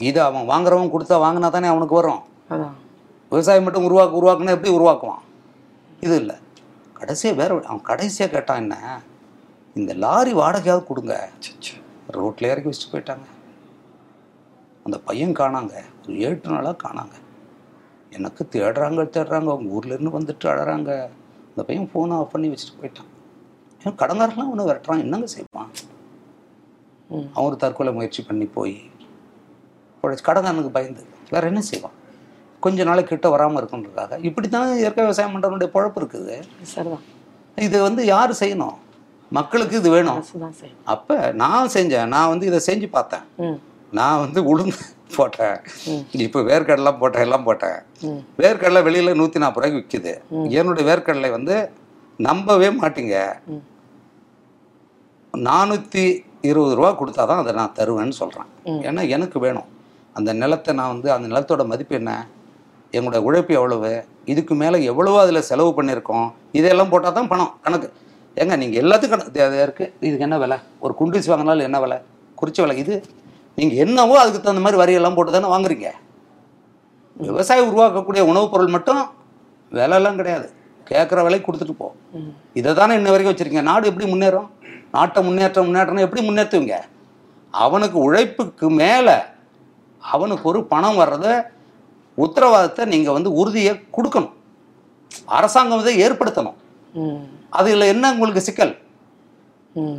இது 0.08 0.18
அவன் 0.28 0.48
வாங்குறவன் 0.52 0.92
கொடுத்தா 0.94 1.16
வாங்கினா 1.24 1.48
தானே 1.56 1.68
அவனுக்கு 1.72 1.98
வரும். 2.00 2.22
விவசாயம் 3.32 3.64
மட்டும் 3.66 3.86
உருவாக்க 3.88 4.20
உருவாக்குனா 4.20 4.54
எப்படி 4.56 4.72
உருவாக்குவான்? 4.78 5.22
இது 6.06 6.14
இல்லை. 6.22 6.36
கடைசியாக 6.98 7.38
வேற 7.40 7.50
அவன் 7.70 7.88
கடைசியாக 7.90 8.32
கேட்டான் 8.34 8.62
என்ன? 8.64 8.76
இந்த 9.78 9.92
லாரி 10.04 10.32
வாடகையாவது 10.40 10.84
கொடுங்க. 10.90 11.14
ரோட்டில் 12.16 12.50
இறக்கி 12.52 12.68
வச்சுட்டு 12.70 12.92
போயிட்டாங்க. 12.92 13.26
அந்த 14.86 14.96
பையன் 15.08 15.38
காணாங்க. 15.40 15.74
ஏழு 16.26 16.40
நாளாக 16.54 16.76
காணாங்க. 16.84 17.16
எனக்கு 18.16 18.42
தேடுறாங்க 18.54 19.04
தேடுறாங்க. 19.16 19.48
அவங்க 19.54 19.68
ஊர்லேருந்து 19.76 20.12
வந்துட்டு 20.18 20.46
அழறாங்க. 20.52 20.90
அந்த 21.50 21.62
பையன் 21.68 21.90
ஃபோனை 21.92 22.14
ஆஃப் 22.20 22.32
பண்ணி 22.32 22.48
வச்சுட்டு 22.52 22.78
போயிட்டான். 22.80 23.10
ஏன் 23.84 23.98
கடங்காரெலாம் 24.02 24.50
ஒன்று 24.52 24.68
விரட்டுறான்? 24.68 25.02
என்னங்க 25.04 25.26
செய்வான்? 25.26 25.70
அவன் 27.34 27.46
ஒரு 27.48 27.56
தற்கொலை 27.56 27.92
முயற்சி 27.92 28.22
பண்ணி 28.22 28.46
போய் 28.56 28.76
உழைச்சி 30.02 30.24
கடங்காரனுக்கு 30.28 30.72
பயந்து 30.76 31.02
வேற 31.34 31.46
என்ன 31.50 31.60
செய்வான்? 31.70 31.96
கொஞ்ச 32.64 32.84
நாளைக்கு 32.88 33.12
கிட்ட 33.12 33.28
வராமல் 33.34 33.60
இருக்குன்றதுக்காக 33.60 34.18
இப்படி 34.28 34.48
தான் 34.48 34.78
இயற்கை 34.82 35.02
விவசாயம் 35.04 35.34
பண்ணுறவனுடைய 35.34 35.68
பொழப்பு 35.74 35.98
இருக்குது. 36.00 36.36
சரிதான். 36.62 37.04
இது 37.66 37.76
வந்து 37.82 38.04
யார் 38.04 38.32
செய்யணும்? 38.40 38.76
மக்களுக்கு 39.30 39.76
இது 39.80 39.90
வேணும். 39.90 40.22
அப்போ 40.84 41.16
நான் 41.42 41.72
செஞ்சேன். 41.76 42.10
நான் 42.14 42.28
வந்து 42.28 42.46
இதை 42.50 42.60
செஞ்சு 42.66 42.88
பார்த்தேன். 42.96 43.24
நான் 43.98 44.22
வந்து 44.24 44.40
உளுந்து 44.50 44.84
போட்டேன். 45.16 45.58
இப்போ 46.26 46.40
வேர்க்கடலாம் 46.50 47.00
போட்டேன் 47.00 47.24
எல்லாம் 47.26 47.46
போட்டேன். 47.48 47.78
வேர்க்கடலை 48.42 48.80
வெளியில் 48.88 49.18
நூற்றி 49.20 49.42
நாற்பது 49.42 49.62
ரூபாய்க்கு 49.62 49.80
விற்கிது 49.80 50.12
என்னுடைய 50.58 50.84
வேர்க்கடலை 50.90 51.30
வந்து 51.36 51.56
நம்பவே 52.28 52.68
மாட்டீங்க. 52.80 53.16
நானூற்றி 55.48 56.04
இருபது 56.50 56.74
ரூபா 56.78 56.90
கொடுத்தா 57.00 57.22
தான் 57.30 57.42
அதை 57.42 57.52
நான் 57.58 57.76
தருவேன்னு 57.78 58.16
சொல்கிறேன். 58.20 58.48
ஏன்னா 58.88 59.02
எனக்கு 59.16 59.38
வேணும். 59.44 59.68
அந்த 60.18 60.30
நிலத்தை 60.42 60.72
நான் 60.80 60.92
வந்து 60.94 61.08
அந்த 61.14 61.26
நிலத்தோட 61.32 61.62
மதிப்பு 61.72 61.94
என்ன? 62.00 62.12
எங்களோட 62.96 63.20
உழைப்பு 63.26 63.52
எவ்வளவு? 63.58 63.92
இதுக்கு 64.32 64.54
மேலே 64.62 64.76
எவ்வளவோ 64.90 65.18
அதில் 65.24 65.46
செலவு 65.50 65.70
பண்ணியிருக்கோம்? 65.78 66.28
இதெல்லாம் 66.58 66.90
போட்டால் 66.92 67.16
தான் 67.18 67.30
பணம் 67.32 67.52
கணக்கு. 67.64 67.88
ஏங்க 68.40 68.54
நீங்கள் 68.62 68.80
எல்லாத்துக்கும் 68.82 69.16
கணக்கு. 69.16 69.42
அது 69.46 69.56
இருக்குது 69.66 69.90
இதுக்கு 70.06 70.26
என்ன 70.26 70.38
விலை? 70.44 70.58
ஒரு 70.84 70.94
குண்டிஸ் 71.00 71.30
வாங்கினாலும் 71.32 71.66
என்ன 71.68 71.80
விலை? 71.84 71.98
குறிச்ச 72.40 72.60
விலை. 72.64 72.76
இது 72.84 72.94
நீங்கள் 73.56 73.76
என்னவோ 73.76 74.20
அதுக்கு 74.20 74.40
தகுந்த 74.40 74.62
மாதிரி 74.66 74.80
வரியெல்லாம் 74.82 75.14
போட்டு 75.14 75.32
தானே 75.32 75.48
வாங்குறீங்க. 75.54 75.90
விவசாயி 77.16 77.66
உருவாக்கக்கூடிய 77.66 78.20
உணவுப் 78.20 78.50
பொருள் 78.50 78.66
மட்டும் 78.66 79.02
விலைலாம் 79.72 80.14
கிடையாது. 80.14 80.52
கேட்குற 80.90 81.22
விலைக்கு 81.22 81.52
கொடுத்துட்டு 81.52 81.72
போ. 81.72 81.94
இதை 82.54 82.74
தானே 82.74 82.94
இன்ன 82.94 83.10
வரைக்கும் 83.10 83.36
வச்சுருக்கீங்க. 83.36 83.62
நாடு 83.62 83.86
எப்படி 83.86 84.12
முன்னேறும்? 84.12 84.48
நாட்டை 84.92 85.22
முன்னேற்றம் 85.22 85.64
முன்னேற்றம் 85.64 85.96
எப்படி 85.96 86.28
முன்னேற்றுவீங்க 86.28 86.74
அவனுக்கு 87.50 87.98
உழைப்புக்கு 87.98 88.70
மேலே 88.70 89.16
அவனுக்கு 89.98 90.48
ஒரு 90.48 90.64
பணம் 90.64 90.98
வர்றத 90.98 91.42
உத்தரவாதத்தை 92.16 92.84
நீங்கள் 92.84 93.12
வந்து 93.12 93.32
உறுதியை 93.32 93.72
கொடுக்கணும். 93.96 94.32
அரசாங்கம் 95.24 95.80
இதை 95.80 95.94
ஏற்படுத்தணும். 96.02 96.58
அதில் 97.50 97.80
என்ன 97.80 98.12
உங்களுக்கு 98.12 98.40
சிக்கல். 98.40 98.74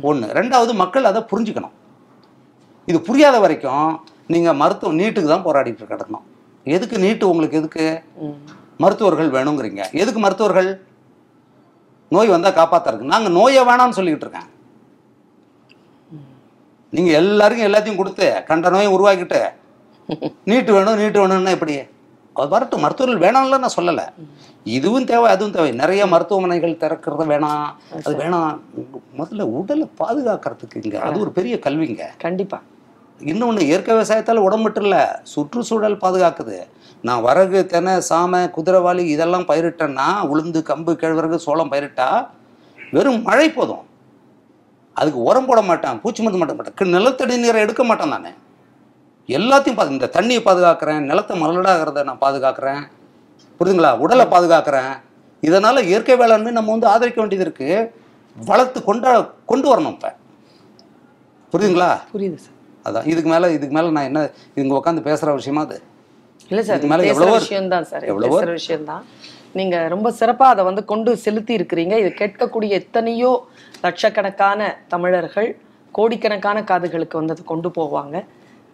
ஒன்று 0.02 0.26
ரெண்டாவது 0.26 0.74
மக்கள் 0.74 1.04
அதை 1.04 1.22
புரிஞ்சுக்கணும். 1.32 1.74
இது 2.88 2.98
புரியாத 3.08 3.36
வரைக்கும் 3.44 3.88
நீங்கள் 4.32 4.58
மருத்துவம் 4.62 4.98
நீட்டுக்கு 5.00 5.30
தான் 5.32 5.46
போராடிட்டு 5.46 5.90
கிடக்கணும் 5.92 6.24
எதுக்கு 6.66 6.96
நீட்டு 7.04 7.24
உங்களுக்கு 7.32 7.58
எதுக்கு. 7.60 7.84
மருத்துவர்கள் 8.82 9.34
வேணுங்கிறீங்க. 9.36 9.82
எதுக்கு 10.02 10.20
மருத்துவர்கள்? 10.20 10.68
நோய் 12.14 12.32
வந்தால் 12.34 12.56
காப்பாத்துறதுக்கு. 12.58 13.12
நாங்கள் 13.14 13.36
நோயை 13.38 13.62
வேணாம்னு 13.68 13.96
சொல்லிக்கிட்டு 13.98 14.26
இருக்கேன். 14.26 14.48
நீங்கள் 16.92 17.18
எல்லாருக்கும் 17.22 17.68
எல்லாத்தையும் 17.68 18.00
கொடுத்து 18.00 18.26
கண்ட 18.50 18.70
நோயை 18.76 18.90
உருவாக்கிட்டு 18.96 19.40
நீட்டு 20.50 20.70
வேணும் 20.74 20.98
நீட்டு 21.00 21.20
வேணும்னா 21.20 21.52
எப்படி? 21.56 21.74
அது 22.36 22.48
வரட்டும் 22.52 22.82
மருத்துவர்கள் 22.84 23.22
வேணாம்ல 23.24 23.58
நான் 23.62 23.76
சொல்லலை. 23.76 24.04
இதுவும் 24.76 25.06
தேவை 25.10 25.28
அதுவும் 25.34 25.54
தேவை. 25.56 25.70
நிறைய 25.82 26.02
மருத்துவமனைகள் 26.12 26.80
திறக்கிறது 26.82 27.24
வேணாம். 27.32 27.66
அது 28.04 28.14
வேணாம். 28.22 28.52
முதல்ல 29.20 29.46
உடலை 29.58 29.86
பாதுகாக்கிறதுக்கு 30.00 30.80
இங்கே. 30.82 30.98
அது 31.08 31.20
ஒரு 31.24 31.32
பெரிய 31.38 31.56
கல்விங்க. 31.66 32.04
கண்டிப்பா. 32.26 32.58
இன்னொன்று 33.20 33.66
இயற்கை 33.66 33.92
விவசாயத்தால் 33.94 34.44
உடம்பு 34.46 34.64
மட்டும் 34.64 34.84
இல்லை 34.84 35.02
சுற்றுச்சூழல் 35.32 36.02
பாதுகாக்குது. 36.04 36.58
நான் 37.06 37.22
வரகு 37.22 37.66
தெனை 37.66 37.94
சாமை 38.08 38.40
குதிரைவாளி 38.56 39.02
இதெல்லாம் 39.14 39.46
பயிரிட்டேன்னா 39.50 40.08
உளுந்து 40.32 40.60
கம்பு 40.70 40.92
கிழவரகு 41.02 41.38
சோளம் 41.46 41.70
பயிரிட்டா 41.72 42.08
வெறும் 42.78 43.22
மழை 43.22 43.50
போதும். 43.50 43.84
அதுக்கு 44.96 45.20
உரம் 45.28 45.48
போட 45.48 45.60
மாட்டேன் 45.62 46.00
பூச்சி 46.02 46.20
மருந்து 46.22 46.40
மாட்ட 46.40 46.54
மாட்டேன் 46.58 46.94
நிலத்தடி 46.96 47.36
நீரை 47.44 47.60
எடுக்க 47.64 47.84
மாட்டேன் 47.84 48.12
நான். 48.14 48.36
எல்லாத்தையும் 49.28 49.78
பாது 49.78 49.94
இந்த 49.96 50.10
தண்ணியை 50.16 50.40
பாதுகாக்கிறேன் 50.48 51.00
நிலத்தை 51.10 51.34
மலடாகிறத 51.40 52.04
நான் 52.08 52.22
பாதுகாக்கிறேன். 52.24 52.82
புரியுதுங்களா? 53.58 53.98
உடலை 53.98 54.26
பாதுகாக்கிறேன். 54.34 54.92
இதனால் 55.42 55.86
இயற்கை 55.90 56.16
வேளாண்மை 56.16 56.52
நம்ம 56.52 56.70
வந்து 56.70 56.88
ஆதரிக்க 56.92 57.20
வேண்டியது 57.20 57.46
இருக்குது 57.46 57.90
வளர்த்து 58.36 58.78
கொண்டா 58.82 59.30
கொண்டு 59.50 59.66
வரணும் 59.72 59.96
இப்போ. 59.96 60.12
புரியுதுங்களா? 61.52 61.90
புரியுது 62.12 62.38
சார். 62.44 62.55
அதான். 62.86 63.06
இதுக்கு 63.06 63.30
மேலே 63.30 63.52
இதுக்கு 63.52 63.74
மேலே 63.74 63.90
நான் 63.90 64.08
என்ன 64.10 64.20
இங்க 64.62 64.74
உட்காந்து 64.80 65.06
பேசுகிற 65.08 65.34
விஷயமா 65.34 65.62
அது? 65.62 65.76
இல்ல 66.50 66.62
சார் 66.62 66.76
இதுக்கு 66.76 66.92
மேல 66.94 67.06
இருக்கு. 67.06 67.40
விஷயம் 67.40 67.68
தான் 67.68 67.86
சார். 67.90 68.04
எவ்வளவோ 68.04 68.34
பேசுற 68.34 68.52
விஷயம் 68.52 68.84
தான். 68.84 69.04
நீங்க 69.54 69.76
ரொம்ப 69.88 70.08
சிறப்பா 70.20 70.46
அதை 70.54 70.64
வந்து 70.64 70.84
கொண்டு 70.84 71.16
செலுத்தி 71.16 71.52
இருக்கிறீங்க. 71.58 71.94
இது 72.02 72.10
கேட்கக்கூடிய 72.22 72.70
எத்தனையோ 72.80 73.30
லட்சக்கணக்கான 73.84 74.60
தமிழர்கள் 74.88 75.48
கோடிக்கணக்கான 75.94 76.58
காதுகளுக்கு 76.64 77.18
வந்து 77.18 77.34
அதை 77.36 77.44
கொண்டு 77.44 77.68
போவாங்க. 77.68 78.16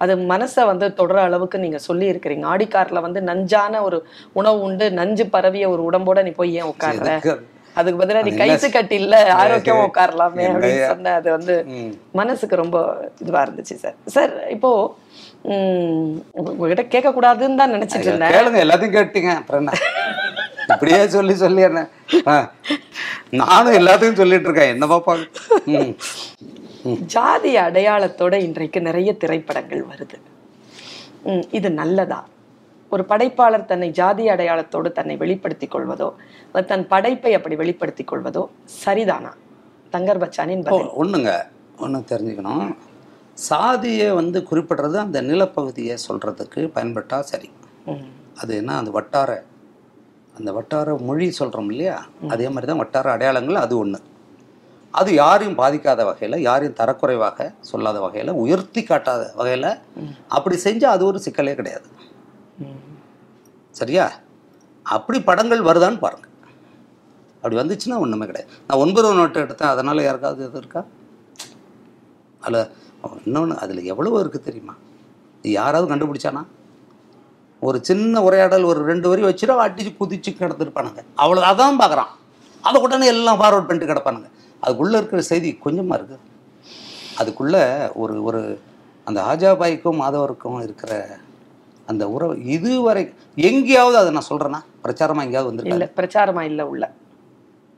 அது 0.01 0.13
மனசை 0.31 0.63
வந்து 0.67 0.87
தொடர 0.95 1.19
அளவுக்கு 1.23 1.57
நீங்க 1.59 1.79
சொல்லி 1.79 2.07
இருக்கிறீங்க 2.13 2.45
ஆடிக்கார்ல 2.53 3.01
வந்து 3.01 3.21
நஞ்சான 3.23 3.83
ஒரு 3.83 3.99
உணவு 4.33 4.61
உண்டு 4.61 4.87
நஞ்சு 4.91 5.25
பரவிய 5.27 5.69
ஒரு 5.71 5.83
உடம்போட 5.89 6.23
நீ 6.23 6.31
போய் 6.31 6.57
ஏன் 6.61 6.71
உட்கார்ற? 6.73 7.11
அதுக்கு 7.75 8.01
பதிலா 8.03 8.23
நீ 8.25 8.33
கைத்து 8.37 8.69
கட்டில 8.69 9.17
ஆரோக்கியமா 9.43 9.85
உட்காரலாமே? 9.89 10.45
அப்படின்னு 10.49 10.87
சொன்ன 10.87 11.15
அது 11.15 11.31
வந்து. 11.31 11.55
மனசுக்கு 12.13 12.57
ரொம்ப 12.57 12.77
இதுவா 13.19 13.43
இருந்துச்சு 13.45 13.75
சார். 13.75 13.95
சார் 14.07 14.49
இப்போ 14.49 14.71
உங்ககிட்ட 16.51 16.85
கேட்க 16.87 17.09
கூடாதுன்னு 17.11 17.61
தான் 17.61 17.75
நினைச்சிட்டு 17.75 18.09
இருந்தேன். 18.09 18.35
கேளுங்க 18.35 18.59
எல்லாத்தையும் 18.65 18.97
கேட்டீங்க. 18.99 19.33
அப்புறம் 19.37 19.71
இப்படியே 20.69 21.07
சொல்லி 21.07 21.35
சொல்லி 21.35 21.63
என்ன. 21.63 21.81
நானும் 23.41 23.79
எல்லாத்தையும் 23.81 24.21
சொல்லிட்டு 24.23 24.49
இருக்கேன். 24.49 24.73
என்ன 24.75 24.87
பாப்பா? 24.87 25.15
ம். 25.67 25.93
ஜாதி 27.07 27.57
அடையாளத்தோட 27.57 28.35
இன்றைக்கு 28.47 28.81
நிறைய 28.81 29.11
திரைப்படங்கள் 29.17 29.85
வருது. 29.91 30.17
இது 31.51 31.71
நல்லதா? 31.71 32.21
ஒரு 32.93 33.03
படைப்பாளர் 33.11 33.69
தன்னை 33.71 33.89
ஜாதி 33.99 34.25
அடையாளத்தோடு 34.33 34.89
தன்னை 34.99 35.15
வெளிப்படுத்திக் 35.23 35.73
கொள்வதோ 35.75 36.09
தன் 36.71 36.85
படைப்பை 36.93 37.33
அப்படி 37.39 37.55
வெளிப்படுத்திக் 37.63 38.11
கொள்வதோ 38.11 38.43
சரிதானா? 38.83 39.31
தங்கர் 39.93 40.21
பச்சானின் 40.23 40.65
ஒன்றுங்க 41.03 41.31
ஒன்று 41.85 41.99
தெரிஞ்சுக்கணும். 42.13 42.67
சாதியை 43.49 44.09
வந்து 44.21 44.39
குறிப்பிடுறது 44.51 44.97
அந்த 45.05 45.19
நிலப்பகுதியை 45.31 45.97
சொல்கிறதுக்கு 46.07 46.61
பயன்பட்டால் 46.77 47.29
சரி. 47.33 47.49
அது 48.43 48.53
என்ன? 48.61 48.73
அந்த 48.81 48.91
வட்டார 48.99 49.31
அந்த 50.39 50.51
வட்டார 50.59 50.93
மொழி 51.09 51.27
சொல்கிறோம் 51.41 51.71
இல்லையா? 51.73 51.97
அதே 52.35 52.47
மாதிரி 52.53 52.69
தான் 52.71 52.83
வட்டார 52.83 53.07
அடையாளங்கள் 53.15 53.63
அது 53.65 53.75
ஒன்று 53.83 53.99
அது 54.95 55.11
யாரையும் 55.23 55.59
பாதிக்காத 55.61 56.01
வகையில் 56.09 56.45
யாரையும் 56.47 56.79
தரக்குறைவாக 56.81 57.39
சொல்லாத 57.71 57.99
வகையில் 58.05 58.39
உயர்த்தி 58.45 58.83
காட்டாத 58.89 59.23
வகையில் 59.41 59.69
அப்படி 60.37 60.57
செஞ்சால் 60.67 60.95
அது 60.97 61.05
ஒரு 61.11 61.19
சிக்கலே 61.27 61.55
கிடையாது. 61.61 61.87
சரியா? 63.81 64.05
அப்படி 64.87 65.19
படங்கள் 65.29 65.67
வருதான்னு 65.69 66.01
பாருங்கள் 66.05 66.31
அப்படி 67.43 67.57
வந்துச்சுன்னா 67.61 67.97
ஒன்றுமே 68.05 68.27
கிடையாது. 68.31 68.51
நான் 68.67 68.81
ஒன்பது 68.85 69.09
நோட்டு 69.19 69.45
எடுத்தேன். 69.45 69.73
அதனால் 69.75 70.07
யாருக்காவது 70.07 70.43
இது 70.49 70.61
இருக்கா? 70.63 70.83
அதில் 72.45 72.61
இன்னொன்று 73.27 73.55
அதில் 73.63 73.89
எவ்வளோ 73.93 74.19
இருக்குது 74.23 74.47
தெரியுமா? 74.49 74.75
இது 75.39 75.53
யாராவது 75.61 75.87
கண்டுபிடிச்சானா? 75.93 76.43
ஒரு 77.69 77.79
சின்ன 77.89 78.21
உரையாடல் 78.27 78.69
ஒரு 78.73 78.81
ரெண்டு 78.91 79.07
வரி 79.11 79.23
வச்சுட்டு 79.29 79.65
அடிச்சு 79.65 79.93
குதிச்சு 80.01 80.31
கிடந்துருப்பானுங்க. 80.41 81.03
அவ்வளோ 81.23 81.43
அதான் 81.51 81.81
பார்க்குறான் 81.83 82.13
அதை 82.69 82.79
உடனே 82.85 83.07
எல்லாம் 83.15 83.41
ஃபார்வர்ட் 83.41 83.69
பண்ணிட்டு 83.69 83.91
கிடப்பானுங்க. 83.93 84.29
அதுக்குள்ளே 84.63 84.97
இருக்கிற 85.01 85.23
செய்தி 85.33 85.51
கொஞ்சமாக 85.67 85.99
இருக்குது 85.99 86.21
அதுக்குள்ளே 87.21 87.63
ஒரு 88.03 88.15
ஒரு 88.29 88.41
அந்த 89.09 89.19
ஆஜாபாய்க்கும் 89.31 90.01
மாதவருக்கும் 90.03 90.61
இருக்கிற 90.67 90.93
அந்த 91.89 92.05
உறவு 92.09 92.35
இதுவரை 92.49 93.03
எங்கேயாவது 93.43 93.97
அதை 93.97 94.11
நான் 94.13 94.29
சொல்கிறேன்னா 94.31 94.61
பிரச்சாரமாக 94.83 95.27
எங்கேயாவது 95.27 95.51
வந்திருக்கா 95.51 95.77
இல்ல 95.77 95.89
பிரச்சாரமா 95.97 96.43
இல்ல 96.43 96.63
உள்ள. 96.67 96.85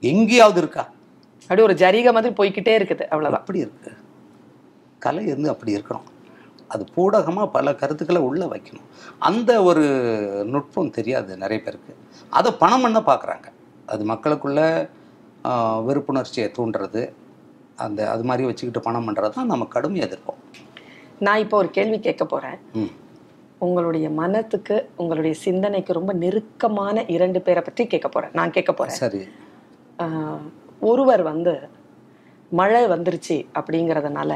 எங்கேயாவது 0.03 0.59
இருக்கா? 0.59 0.85
அப்படி 1.51 1.63
ஒரு 1.63 1.75
ஜரிகை 1.75 2.13
மாதிரி 2.13 2.35
போய்க்கிட்டே 2.35 2.75
இருக்குது 2.75 3.05
அவ்வளவுதான். 3.09 3.41
அப்படி 3.41 3.59
இருக்கு. 3.59 3.91
கலை 5.03 5.25
வந்து 5.27 5.51
அப்படி 5.51 5.77
இருக்கணும். 5.77 6.09
அது 6.71 6.85
பூடகமாக 6.95 7.51
பல 7.51 7.75
கருத்துக்களை 7.75 8.21
உள்ளே 8.23 8.47
வைக்கணும். 8.47 8.87
அந்த 9.21 9.63
ஒரு 9.63 9.85
நுட்பம் 10.47 10.91
தெரியாது 10.91 11.37
நிறைய 11.37 11.61
பேருக்கு. 11.63 11.93
அதை 12.33 12.53
பணம் 12.55 12.83
பண்ண 12.83 13.01
பார்க்குறாங்க 13.03 13.47
அது 13.89 14.05
மக்களுக்குள்ள 14.05 14.61
ஆஹ், 15.45 15.81
வெறுப்புணர்ச்சியை 15.87 16.49
தூண்டுறது. 16.57 17.03
அந்த 17.79 18.01
அது 18.11 18.25
மாதிரி 18.25 18.47
வச்சுக்கிட்டு 18.47 18.81
பணம் 18.81 19.07
பண்ணுறது 19.09 19.35
தான் 19.35 19.47
நம்ம 19.47 19.65
கடுமையாக 19.67 20.09
எதிர்ப்போம். 20.09 20.39
நான் 21.19 21.39
இப்போ 21.39 21.57
ஒரு 21.57 21.71
கேள்வி 21.71 21.99
கேட்க 22.01 22.25
போறேன். 22.25 22.57
ம். 22.75 22.93
உங்களுடைய 23.61 24.11
மனத்துக்கு 24.11 24.77
உங்களுடைய 24.97 25.35
சிந்தனைக்கு 25.45 25.93
ரொம்ப 25.93 26.13
நெருக்கமான 26.13 27.05
இரண்டு 27.07 27.43
பேரை 27.43 27.63
பற்றி 27.63 27.87
கேட்க 27.87 28.09
போறேன். 28.09 28.33
நான் 28.33 28.51
கேட்க 28.51 28.73
போறேன். 28.73 28.97
சரி. 28.97 29.23
ஒருவர் 30.81 31.23
வந்து 31.23 31.55
மழை 32.53 32.83
வந்துருச்சு 32.89 33.37
அப்படிங்கறதுனால 33.55 34.33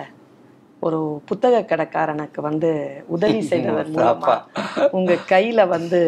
ஒரு 0.83 0.99
புத்தக 1.25 1.61
கடைக்காரனுக்கு 1.63 2.41
வந்து 2.41 2.71
உதவி 3.07 3.41
செய்ததன் 3.51 3.95
மூலமா 3.95 4.35
உங்க 4.91 5.15
கையில 5.29 5.69
வந்து 5.69 6.01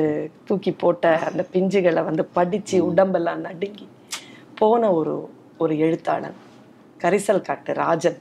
தூக்கி 0.44 0.72
போட்ட 0.72 1.18
அந்த 1.28 1.46
பிஞ்சுகளை 1.52 2.04
வந்து 2.04 2.24
படிச்சு 2.32 2.78
உடம்பெல்லாம் 2.84 3.40
நடுங்கி 3.40 3.86
போன 4.54 4.92
ஒரு 4.92 5.14
ஒரு 5.58 5.78
எழுத்தாளன் 5.78 6.38
கரிசல் 7.00 7.40
காட்டு 7.40 7.74
ராஜன். 7.74 8.18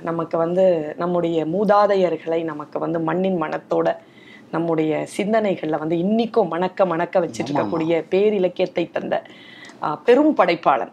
நமக்கு 0.00 0.38
வந்து 0.38 0.94
நம்முடைய 0.96 1.44
மூதாதையர்களை 1.46 2.44
நமக்கு 2.44 2.78
வந்து 2.78 3.00
மண்ணின் 3.00 3.42
மனத்தோட 3.42 3.96
நம்முடைய 4.50 5.06
சிந்தனைகள்ல 5.16 5.78
வந்து 5.78 5.96
இன்னிக்கும் 5.96 6.48
மணக்க 6.48 6.86
மணக்க 6.86 7.20
வச்சிட்டு 7.20 7.50
இருக்கக்கூடிய 7.50 7.92
பேரிலக்கியத்தை 8.10 8.90
தந்த 8.90 9.22
பெரும் 10.04 10.36
படைப்பாளன். 10.36 10.92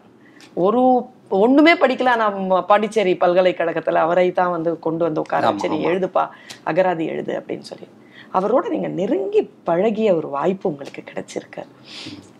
ஒரு 0.54 1.08
ஒண்ணுமே 1.28 1.72
படிக்கல 1.74 2.16
நம்ம 2.16 2.64
பாண்டிச்சேரி 2.64 3.12
பல்கலைக்கழகத்துல 3.14 4.02
அவரை 4.06 4.32
தான் 4.32 4.50
வந்து 4.50 4.78
கொண்டு 4.78 5.04
வந்து 5.04 5.20
உட்கார 5.20 5.50
ஆமா. 5.50 5.80
எழுதுப்பா 5.90 6.28
அகராதி 6.66 7.04
எழுது 7.06 7.32
அப்படின்னு 7.40 7.68
சொல்லி. 7.70 7.88
அவரோட 8.34 8.68
நீங்க 8.68 8.88
நெருங்கி 8.88 9.50
பழகிய 9.64 10.14
ஒரு 10.14 10.28
வாய்ப்பு 10.28 10.70
உங்களுக்கு 10.70 11.02
கிடைச்சிருக்கு. 11.10 11.62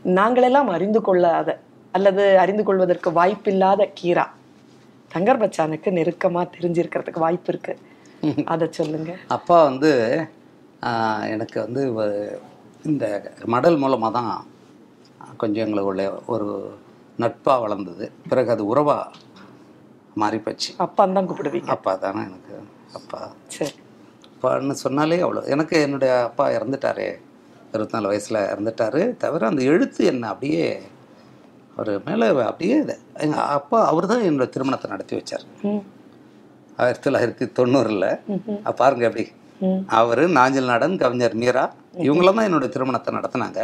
நாங்களெல்லாம் 0.04 0.68
அறிந்து 0.76 1.00
கொள்ளாத 1.00 1.58
அல்லது 1.92 2.38
அறிந்து 2.38 2.64
கொள்வதற்கு 2.64 3.10
வாய்ப்பில்லாத 3.10 3.88
கீரா. 4.02 4.26
தங்கர் 5.10 5.40
பச்சானுக்கு 5.42 5.90
நெருக்கமா 5.98 6.42
தெரிஞ்சிருக்கிறதுக்கு 6.56 7.24
வாய்ப்பு 7.26 7.50
இருக்கு. 7.52 7.72
அதை 8.52 8.66
சொல்லுங்க. 8.78 9.10
அப்பா 9.36 9.56
வந்து 9.68 9.90
எனக்கு 11.34 11.58
வந்து 11.64 11.82
இந்த 12.84 13.04
மடல் 13.54 13.80
மூலமாக 13.82 14.12
தான் 14.18 14.32
கொஞ்சம் 15.36 15.64
எங்களுக்குள்ள 15.66 16.04
ஒரு 16.34 16.48
நட்பாக 17.18 17.62
வளர்ந்தது. 17.64 18.04
பிறகு 18.30 18.50
அது 18.54 18.64
உறவாக 18.66 19.12
மாறி 20.16 20.38
போச்சு 20.38 20.70
அப்பான்னு 20.84 21.16
தான் 21.18 21.28
கூப்பிடுவீங்க. 21.28 21.70
அப்பா 21.74 21.92
தானே 22.04 22.22
எனக்கு 22.30 22.54
அப்பா. 22.98 23.20
சரி. 23.56 23.74
அப்பான்னு 24.30 24.76
சொன்னாலே 24.84 25.18
அவ்வளோ 25.26 25.42
எனக்கு 25.54 25.76
என்னுடைய 25.86 26.12
அப்பா 26.28 26.46
இறந்துட்டாரே. 26.58 27.08
இருபத்தி 27.74 27.96
நாலு 27.96 28.10
வயசில் 28.12 28.46
இறந்துட்டாரு. 28.52 29.02
தவிர 29.24 29.46
அந்த 29.46 29.62
எழுத்து 29.72 30.00
என்ன 30.12 30.28
அப்படியே 30.32 30.64
அவர் 31.76 31.90
மேலே 32.08 32.26
அப்படியே 32.50 32.76
எங்கள் 33.24 33.48
அப்பா 33.58 33.78
அவர் 33.90 34.10
தான் 34.12 34.24
என்னோட 34.28 34.46
திருமணத்தை 34.54 34.88
நடத்தி 34.92 35.14
வச்சார். 35.18 35.44
ஆயிரத்தி 36.82 37.04
தொள்ளாயிரத்தி 37.06 37.46
தொண்ணூறில். 37.58 38.08
பாருங்க 38.80 39.04
எப்படி. 39.10 39.26
அவர் 40.00 40.22
நாஞ்சல் 40.38 40.70
நாடன் 40.70 41.00
கவிஞர் 41.02 41.40
மீரா 41.42 41.64
இவங்களாம் 42.06 42.38
தான் 42.38 42.48
என்னுடைய 42.48 42.70
திருமணத்தை 42.76 43.10
நடத்தினாங்க. 43.18 43.58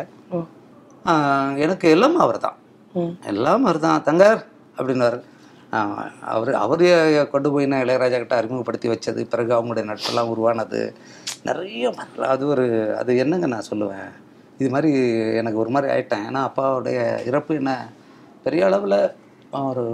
எனக்கு 1.65 1.87
எல்லாம் 1.97 2.19
அவர் 2.25 2.39
தான் 2.47 2.59
எல்லாம் 3.33 3.65
அவர் 3.69 3.85
தான் 3.87 4.05
தங்கர் 4.09 4.43
அப்படின்னாரு 4.79 5.19
அவர் 6.33 6.51
அவர் 6.65 6.83
கொண்டு 7.33 7.49
போய் 7.55 7.71
நான் 7.71 7.83
இளையராஜா 7.85 8.19
கிட்ட 8.21 8.37
அறிமுகப்படுத்தி 8.41 8.89
வச்சது. 8.93 9.21
பிறகு 9.33 9.53
அவங்களுடைய 9.57 9.85
நட்பெல்லாம் 9.91 10.31
உருவானது. 10.35 10.81
நிறைய. 11.49 11.91
அது 12.35 12.45
ஒரு 12.53 12.65
அது 13.01 13.17
என்னங்க 13.25 13.49
நான் 13.55 13.69
சொல்லுவேன்? 13.71 14.13
இது 14.61 14.69
மாதிரி 14.75 14.91
எனக்கு 15.41 15.63
ஒரு 15.63 15.71
மாதிரி 15.75 15.89
ஆயிட்டேன். 15.95 16.27
ஏன்னா 16.29 16.43
அப்பாவுடைய 16.49 16.99
இறப்பு 17.31 17.55
என்ன 17.61 17.73
பெரிய 18.45 18.63
அளவில் 18.69 18.99
ஒரு 19.71 19.85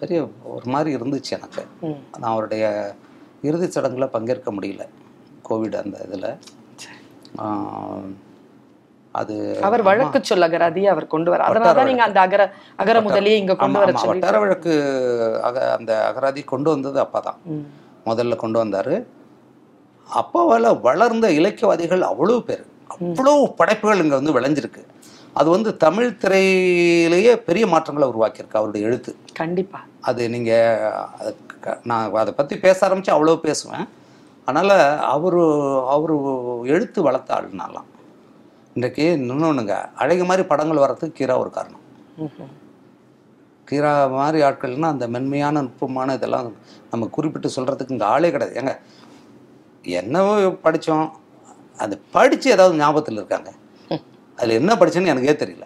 பெரிய 0.00 0.18
ஒரு 0.54 0.66
மாதிரி 0.74 0.90
இருந்துச்சு 0.96 1.32
எனக்கு. 1.38 1.62
நான் 2.20 2.32
அவருடைய 2.32 2.64
இறுதிச் 3.48 3.74
சடங்குல 3.76 4.06
பங்கேற்க 4.14 4.50
முடியல. 4.56 4.84
கோவிட் 5.48 5.80
அந்த 5.82 5.96
இதில். 6.06 6.30
அது 9.14 9.34
அவர் 9.66 9.82
வழக்கு 9.88 10.18
சொல் 10.28 10.46
அகராதியை 10.46 10.88
அவர் 10.94 11.12
கொண்டு 11.14 11.28
வர. 11.32 11.44
அதனால 11.48 11.74
தான் 11.78 11.90
நீங்க 11.90 12.04
அந்த 12.08 12.20
அகர 12.26 12.42
அகர 12.82 13.00
முதலியே 13.06 13.36
இங்க 13.42 13.54
கொண்டு 13.62 13.80
வர 13.82 13.92
வட்டார 14.10 14.38
வழக்கு 14.42 14.72
அக 15.48 15.56
அந்த 15.76 15.92
அகராதி 16.08 16.42
கொண்டு 16.52 16.68
வந்தது 16.74 16.98
அப்பா 17.04 17.20
தான். 17.28 17.38
முதல்ல 18.08 18.36
கொண்டு 18.42 18.58
வந்தார். 18.62 18.94
அப்பாவால் 20.06 20.68
வளர்ந்த 20.88 21.26
இலக்கியவாதிகள் 21.38 22.04
அவ்வளோ 22.10 22.36
பேர். 22.48 22.64
அவ்வளோ 22.94 23.34
படைப்புகள் 23.60 24.02
இங்கே 24.04 24.18
வந்து 24.20 24.36
விளைஞ்சிருக்கு. 24.36 24.82
அது 25.40 25.48
வந்து 25.54 25.70
தமிழ் 25.84 26.18
திரையிலேயே 26.22 27.32
பெரிய 27.48 27.64
மாற்றங்களை 27.72 28.06
உருவாக்கியிருக்கு 28.12 28.60
அவருடைய 28.60 28.88
எழுத்து. 28.88 29.12
கண்டிப்பா. 29.40 29.80
அது 30.10 30.22
நீங்கள் 30.34 31.82
நான் 31.90 32.14
அதை 32.22 32.32
பற்றி 32.38 32.56
பேச 32.66 32.78
ஆரம்பித்து 32.86 33.14
அவ்வளோ 33.16 33.36
பேசுவேன். 33.46 33.86
அதனால் 34.48 34.76
அவர் 35.14 35.40
அவர் 35.94 36.14
எழுத்து 36.74 36.98
வளர்த்த 37.08 37.36
ஆளுனாலாம் 37.36 37.88
இன்றைக்கு 38.76 39.04
இன்னொன்றுங்க 39.18 39.76
அழகு 40.02 40.24
மாதிரி 40.28 40.42
படங்கள் 40.52 40.82
வர்றதுக்கு 40.84 41.18
கீரா 41.18 41.34
ஒரு 41.42 41.50
காரணம். 41.58 41.82
கீரா 43.68 43.92
மாதிரி 44.18 44.38
ஆட்கள்னா 44.48 44.88
அந்த 44.94 45.06
மென்மையான 45.14 45.62
நுட்பமான 45.66 46.14
இதெல்லாம் 46.18 46.48
நம்ம 46.90 47.08
குறிப்பிட்டு 47.16 47.48
சொல்கிறதுக்கு 47.56 47.94
இங்கே 47.94 48.08
ஆளே 48.14 48.30
கிடையாது. 48.34 48.56
ஏங்க 48.60 48.74
என்னவோ 50.00 50.34
படித்தோம் 50.66 51.08
அது 51.78 51.98
படித்து 51.98 52.50
ஏதாவது 52.50 52.76
ஞாபகத்தில் 52.76 53.14
இருக்காங்க. 53.14 53.52
அதில் 54.36 54.50
என்ன 54.50 54.74
படிச்சேன்னு 54.74 55.06
எனக்கே 55.06 55.32
தெரியல. 55.32 55.62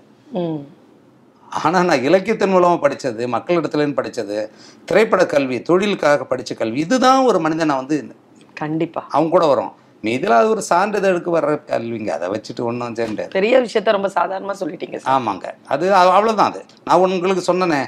ஆனால் 1.50 1.84
நான் 1.84 2.02
இலக்கியத்தின் 2.02 2.48
மூலமாக 2.48 2.78
படித்தது 2.78 3.28
மக்களிடத்துலேருந்து 3.28 3.94
படித்தது 3.94 4.50
திரைப்பட 4.84 5.26
கல்வி 5.26 5.62
தொழிலுக்காக 5.62 6.24
படித்த 6.24 6.54
கல்வி 6.54 6.78
இதுதான் 6.78 7.24
ஒரு 7.24 7.38
மனிதனை 7.38 7.76
வந்து 7.76 8.16
கண்டிப்பா. 8.54 9.06
அவங்க 9.10 9.30
கூட 9.30 9.46
வரும். 9.46 9.72
மீதில் 10.00 10.30
அது 10.30 10.48
ஒரு 10.48 10.62
சான்றிதழுக்கு 10.68 11.34
வர்ற 11.36 11.60
கல்விங்க. 11.66 12.08
அதை 12.08 12.28
வச்சுட்டு 12.28 12.62
ஒன்றும் 12.62 12.88
முடியாது 12.88 13.28
பெரிய 13.28 13.60
விஷயத்த 13.60 13.90
ரொம்ப 13.90 14.08
சாதாரணமா 14.08 14.54
சொல்லிட்டீங்க 14.60 15.00
ஆமாங்க. 15.04 15.44
அது 15.66 15.88
அவ்- 15.88 15.92
அவ்வளவுதான் 15.92 16.50
அது. 16.50 16.64
நான் 16.84 16.98
உங்களுக்கு 16.98 17.52
சொன்னனே 17.52 17.86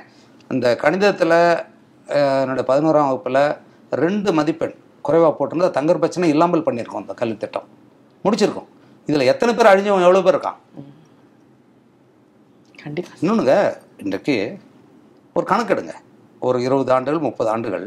இந்த 0.49 0.77
கணிதத்தில் 0.83 1.65
என்னோட 2.07 2.63
பதினோராம் 2.69 3.09
வகுப்பில் 3.09 3.57
ரெண்டு 3.91 4.33
மதிப்பெண் 4.33 4.75
குறைவாக 5.03 5.35
போட்டிருந்தா 5.39 5.71
தங்கர் 5.71 5.95
பிரச்சனை 5.95 6.29
இல்லாமல் 6.29 6.63
பண்ணியிருக்கோம் 6.63 7.01
அந்த 7.01 7.15
கல்வி 7.15 7.37
திட்டம். 7.37 7.69
முடிச்சிருக்கோம். 8.25 8.69
இதில் 9.09 9.31
எத்தனை 9.33 9.53
பேர் 9.59 9.71
அழிஞ்சவன் 9.73 10.07
எவ்வளோ 10.09 10.23
பேர் 10.27 10.37
இருக்கான்? 10.37 10.59
கண்டிப்பா. 12.83 13.13
இன்னொன்றுங்க 13.23 13.55
இன்றைக்கு 14.05 14.37
ஒரு 15.37 15.47
கணக்கெடுங்க 15.53 15.95
ஒரு 16.47 16.59
இருபது 16.67 16.91
ஆண்டுகள் 16.97 17.27
முப்பது 17.27 17.51
ஆண்டுகள். 17.55 17.87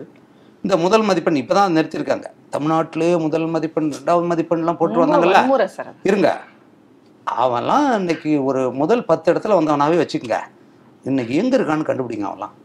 இந்த 0.66 0.76
முதல் 0.84 1.06
மதிப்பெண் 1.08 1.40
இப்போ 1.42 1.56
தான் 1.58 1.76
நிறுத்தியிருக்காங்க. 1.78 2.28
தமிழ்நாட்டிலேயே 2.54 3.16
முதல் 3.26 3.48
மதிப்பெண் 3.56 3.90
ரெண்டாவது 3.98 4.28
மதிப்பெண்லாம் 4.32 4.80
போட்டு 4.82 5.02
வந்தாங்கல்ல. 5.02 5.40
இருங்க. 6.10 6.30
அவன்லாம் 7.44 7.88
இன்னைக்கு 8.00 8.32
ஒரு 8.50 8.62
முதல் 8.82 9.08
பத்து 9.10 9.28
இடத்துல 9.32 9.58
வந்தவனாவே 9.60 9.98
வச்சுக்கோங்க. 10.02 10.40
இன்னைக்கு 11.10 11.34
எங்கே 11.42 11.58
இருக்கான்னு 11.58 11.90
கண்டுபிடிங்க 11.90 12.28
அவன்லாம். 12.30 12.56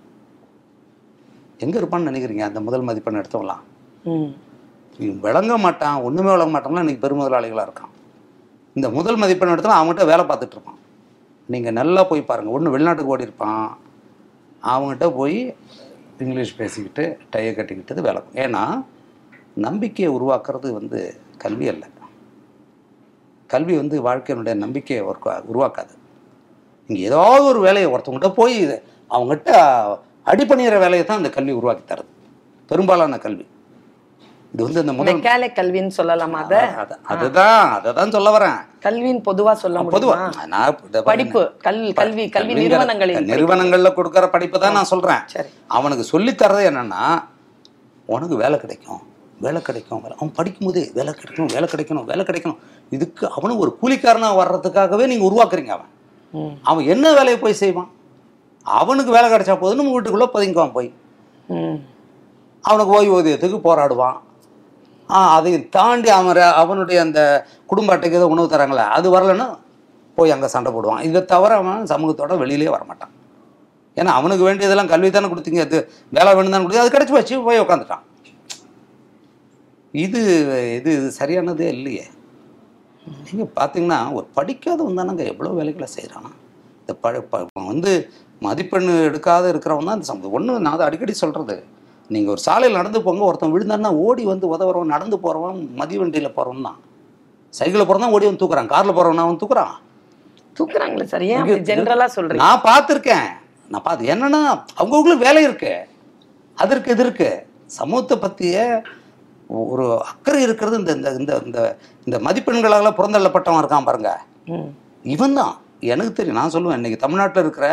எங்கே 1.64 1.78
இருப்பான்னு 1.80 2.10
நினைக்கிறீங்க 2.10 2.44
அந்த 2.50 2.60
முதல் 2.66 2.86
மதிப்பெண் 2.88 3.20
எடுத்தவன்லாம்? 3.22 3.64
விளங்க 5.26 5.52
மாட்டான் 5.64 6.02
ஒன்றுமே 6.06 6.30
விளங்க 6.34 6.52
மாட்டான்லாம் 6.54 6.84
இன்றைக்கி 6.84 7.02
பெருமுதலாளிகளாக 7.04 7.66
இருக்கான். 7.68 7.92
இந்த 8.76 8.88
முதல் 8.96 9.20
மதிப்பெண் 9.22 9.52
எடுத்தாலும் 9.54 9.78
அவங்ககிட்ட 9.78 10.04
வேலை 10.10 10.24
பார்த்துட்டு 10.24 10.56
இருப்பான். 10.56 10.78
நீங்கள் 11.52 11.76
நல்லா 11.80 12.04
போய் 12.10 12.28
பாருங்கள் 12.30 12.54
ஒன்று 12.56 12.74
வெளிநாட்டுக்கு 12.74 13.12
ஓடி 13.14 13.28
இருப்பான். 13.28 13.64
அவங்ககிட்ட 14.62 15.06
போய் 15.18 15.38
இங்கிலீஷ் 16.24 16.58
பேசிக்கிட்டு 16.60 17.04
டையை 17.34 17.52
கட்டிக்கிட்டது 17.58 18.00
வேலை 18.08 18.22
ஏன்னா 18.44 18.62
நம்பிக்கையை 19.66 20.10
உருவாக்குறது 20.16 20.68
வந்து 20.78 20.98
கல்வி 21.44 21.68
அல்ல. 21.72 21.84
கல்வி 23.52 23.74
வந்து 23.76 23.96
வாழ்க்கையினுடைய 24.08 24.54
நம்பிக்கையை 24.64 25.02
உருவாக்காது. 25.52 25.92
இங்கே 26.88 27.02
ஏதாவது 27.08 27.44
ஒரு 27.52 27.60
வேலையை 27.60 27.88
ஒருத்தவங்ககிட்ட 27.92 28.32
போய் 28.40 28.56
அவங்ககிட்ட 29.10 29.50
அடிப்பணிகிற 30.30 30.76
வேலையை 30.84 31.04
தான் 31.06 31.20
இந்த 31.22 31.30
கல்வி 31.36 31.52
உருவாக்கி 31.60 31.84
தருது. 31.84 32.12
பெரும்பாலான 32.70 33.18
கல்வி. 33.24 33.46
இது 34.52 34.64
வந்து 34.64 34.80
இந்த 34.80 34.92
முதல் 34.92 35.20
கல்வின்னு 35.20 35.90
சொல்லலாமா 35.96 36.30
அத? 36.30 36.74
அது- 36.78 37.04
அதுதான் 37.04 37.72
அதை 37.72 37.92
தான் 37.92 38.10
சொல்ல 38.10 38.38
வரேன். 38.38 38.84
கல்வின்னு 38.84 39.22
பொதுவா 39.24 39.52
சொல்ல 39.52 39.80
பொதுவா. 39.82 40.46
நான். 40.46 40.78
படிப்பு 41.04 41.52
கல் 41.58 41.92
கல்வி 41.92 42.28
கல்வி 42.28 42.52
நிறுவனங்களில் 42.54 43.16
நிறுவனங்கள்ல 43.16 43.92
கொடுக்குற 43.96 44.26
படிப்பை 44.26 44.60
தான் 44.60 44.72
நான் 44.72 44.84
சொல்றேன். 44.84 45.18
சரி. 45.26 45.48
அவனுக்கு 45.66 46.04
சொல்லித் 46.04 46.42
தர்றது 46.42 46.44
என்னன்னா 46.44 47.24
உனக்கு 48.06 48.36
வேலை 48.36 48.58
கிடைக்கும் 48.58 49.00
வேலை 49.40 49.62
கிடைக்கும் 49.62 49.98
வேலை- 49.98 50.14
அவன் 50.20 50.32
படிக்கும்போதே 50.36 50.92
வேலை 50.92 51.14
கிடைக்கணும் 51.14 51.46
வேலை 51.46 51.68
கிடைக்கணும் 51.72 52.04
வேலை 52.04 52.24
கிடைக்கணும். 52.24 52.56
இதுக்கு 52.90 53.30
அவனும் 53.30 53.58
ஒரு 53.58 53.78
கூலிக்காரனா 53.82 54.30
வர்றதுக்காகவே 54.42 55.06
நீங்க 55.06 55.24
உருவாக்குறீங்க 55.26 55.66
அவன். 55.66 55.88
அவன் 56.62 56.84
என்ன 56.84 57.08
வேலையை 57.08 57.38
போய் 57.38 57.52
செய்வான்? 57.52 57.90
அவனுக்கு 58.62 59.12
வேலை 59.12 59.30
கிடைச்சா 59.30 59.56
போதுன்னு 59.56 59.92
வீட்டுக்குள்ள 59.92 60.26
பதுங்குவான் 60.34 60.72
போய். 60.72 60.94
அவனுக்கு 62.62 63.02
ஓய்வூதியத்துக்கு 63.02 63.60
போராடுவான். 63.60 64.20
அதை 65.34 65.50
தாண்டி 65.70 66.08
அவன் 66.10 66.30
அவனுடைய 66.60 66.98
அந்த 67.02 67.20
குடும்ப 67.66 67.94
அட்டைக்கு 67.94 68.18
ஏதோ 68.18 68.28
உணவு 68.28 68.52
தராங்களே 68.52 68.84
அது 68.96 69.08
வரலன்னா 69.10 69.46
போய் 70.18 70.34
அங்கே 70.34 70.48
சண்டை 70.48 70.70
போடுவான். 70.72 71.02
இதை 71.06 71.20
தவிர 71.26 71.52
அவன் 71.58 71.88
சமூகத்தோட 71.90 72.32
வெளியிலே 72.38 72.72
வரமாட்டான் 72.72 73.14
ஏன்னா 73.96 74.12
அவனுக்கு 74.18 74.46
வேண்டியதெல்லாம் 74.46 74.90
கல்வி 74.90 75.08
தானே 75.10 75.28
கொடுத்தீங்க 75.28 75.62
அது 75.62 75.78
வேலை 76.12 76.30
வேணும் 76.32 76.52
தானே 76.52 76.62
கொடுத்தீங்க 76.62 76.84
அது 76.84 76.94
கிடச்சி 76.94 77.14
வச்சு 77.16 77.36
போய் 77.46 77.62
உட்காந்துட்டான் 77.62 78.04
இது 79.94 80.20
இது 80.78 80.90
இது 80.94 81.10
சரியானதே 81.16 81.68
இல்லையே. 81.74 82.04
நீங்கள் 83.24 83.52
பார்த்தீங்கன்னா 83.56 83.98
ஒரு 84.12 84.26
படிக்காதவன் 84.36 84.98
தானங்க 85.00 85.22
எவ்வளோ 85.32 85.50
வேலைகளை 85.58 85.88
செய்கிறான் 85.90 86.28
இந்த 86.80 86.92
ப 86.96 87.08
ப- 87.32 87.40
வந்து 87.66 87.92
மதிப்பெண் 88.42 88.90
எடுக்காத 89.08 89.44
இருக்கிறவன் 89.52 89.88
தான் 89.88 89.98
இந்த 89.98 90.08
சமூகம். 90.10 90.34
ஒன்று 90.36 90.60
நான் 90.60 90.76
அதை 90.76 90.86
அடிக்கடி 90.86 91.14
சொல்கிறது 91.18 91.56
நீங்கள் 92.14 92.32
ஒரு 92.34 92.42
சாலையில் 92.46 92.78
நடந்து 92.80 92.98
போங்க 93.06 93.22
ஒருத்தன் 93.28 93.52
விழுந்தான்னா 93.54 93.90
ஓடி 94.06 94.22
வந்து 94.30 94.46
உதவுறவன் 94.54 94.94
நடந்து 94.94 95.16
போகிறவன் 95.24 95.58
மதி 95.80 95.96
வண்டியில் 96.00 96.36
போகிறவன் 96.36 96.66
தான். 96.68 96.78
சைக்கிளில் 97.58 97.86
போகிறவன் 97.88 98.14
ஓடி 98.16 98.26
வந்து 98.28 98.42
தூக்குறான். 98.42 98.70
காரில் 98.72 98.96
போகிறவன் 98.96 99.24
அவன் 99.24 99.40
தூக்குறான். 99.42 99.74
தூக்குறாங்களே 100.58 101.06
சார். 101.12 101.24
ஏன் 101.32 101.40
அப்படி 101.42 101.60
ஜென்ரலா 101.70 102.06
சொல்றீங்க? 102.16 102.42
நான் 102.44 102.64
பார்த்துருக்கேன். 102.68 103.28
நான் 103.72 103.86
பார்த்து 103.86 104.10
என்னன்னா 104.14 104.40
அவங்கவுங்களுக்கு 104.78 105.26
வேலை 105.28 105.42
இருக்கு. 105.48 105.72
அதற்கு 106.58 106.92
இது 106.94 107.04
இருக்கு 107.06 107.30
சமூகத்தை 107.78 108.16
பற்றிய 108.24 108.56
ஒரு 109.70 109.84
அக்கறை 110.10 110.40
இருக்கிறது 110.46 110.76
இந்த 110.80 110.92
இந்த 110.98 111.10
இந்த 111.20 111.32
இந்த 111.46 111.60
இந்த 112.06 112.16
மதிப்பெண்களால் 112.26 112.96
புறந்தள்ளப்பட்டவன் 112.98 113.60
இருக்கான் 113.62 113.88
பாருங்க. 113.88 114.10
இவன் 115.14 115.36
தான். 115.40 115.54
எனக்கு 115.92 116.12
தெரியும். 116.12 116.38
நான் 116.40 116.54
சொல்லுவேன். 116.54 116.78
இன்னைக்கு 116.80 117.04
தமிழ்நாட்டில் 117.04 117.44
இருக்கிற 117.44 117.66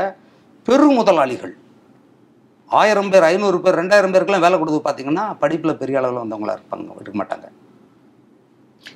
பெரு 0.67 0.88
முதலாளிகள் 1.00 1.54
ஆயிரம் 2.67 3.10
பேர் 3.10 3.23
ஐநூறு 3.23 3.62
பேர் 3.62 3.75
ரெண்டாயிரம் 3.75 4.13
பேருக்குலாம் 4.13 4.39
வேலை 4.39 4.60
கொடுத்து 4.60 4.91
பார்த்தீங்கன்னா 4.91 5.36
படிப்பில் 5.39 5.77
பெரிய 5.77 5.97
அளவில் 5.97 6.17
வந்தவங்களா 6.17 6.58
இருப்பாங்க 6.58 6.88
இருக்க 6.99 7.23
மாட்டாங்க. 7.23 7.47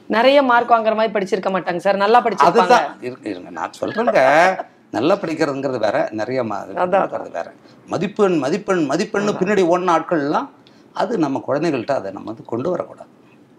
நிறைய 0.08 0.44
மார்க் 0.44 0.72
வாங்குற 0.72 0.96
மாதிரி 0.96 1.12
படிச்சிருக்க 1.14 1.50
மாட்டாங்க 1.50 1.78
சார். 1.78 1.96
நல்லா 1.96 2.24
படிச்சிருப்பாங்க. 2.24 3.26
இருங்க 3.28 3.50
நான் 3.50 3.72
சொல்றேங்க. 3.82 4.56
நல்லா 4.92 5.16
படிக்கிறதுங்கிறது 5.16 5.80
வேற. 5.80 6.08
நிறைய 6.12 6.44
ம- 6.44 6.48
அதான். 6.48 6.98
இருக்கிறது 6.98 7.30
வேற. 7.30 7.52
மதிப்பெண் 7.86 8.38
மதிப்பெண் 8.38 8.90
மதிப்பெண்ணு 8.90 9.32
பின்னாடி 9.40 9.64
ஓடின 9.66 9.92
ஆட்கள்லாம் 9.92 10.50
அது 10.94 11.18
நம்ம 11.18 11.44
குழந்தைகள்கிட்ட 11.48 11.92
அதை 11.92 12.12
நம்ம 12.12 12.28
வந்து 12.28 12.46
கொண்டு 12.46 12.70
வரக்கூடாது. 12.70 13.10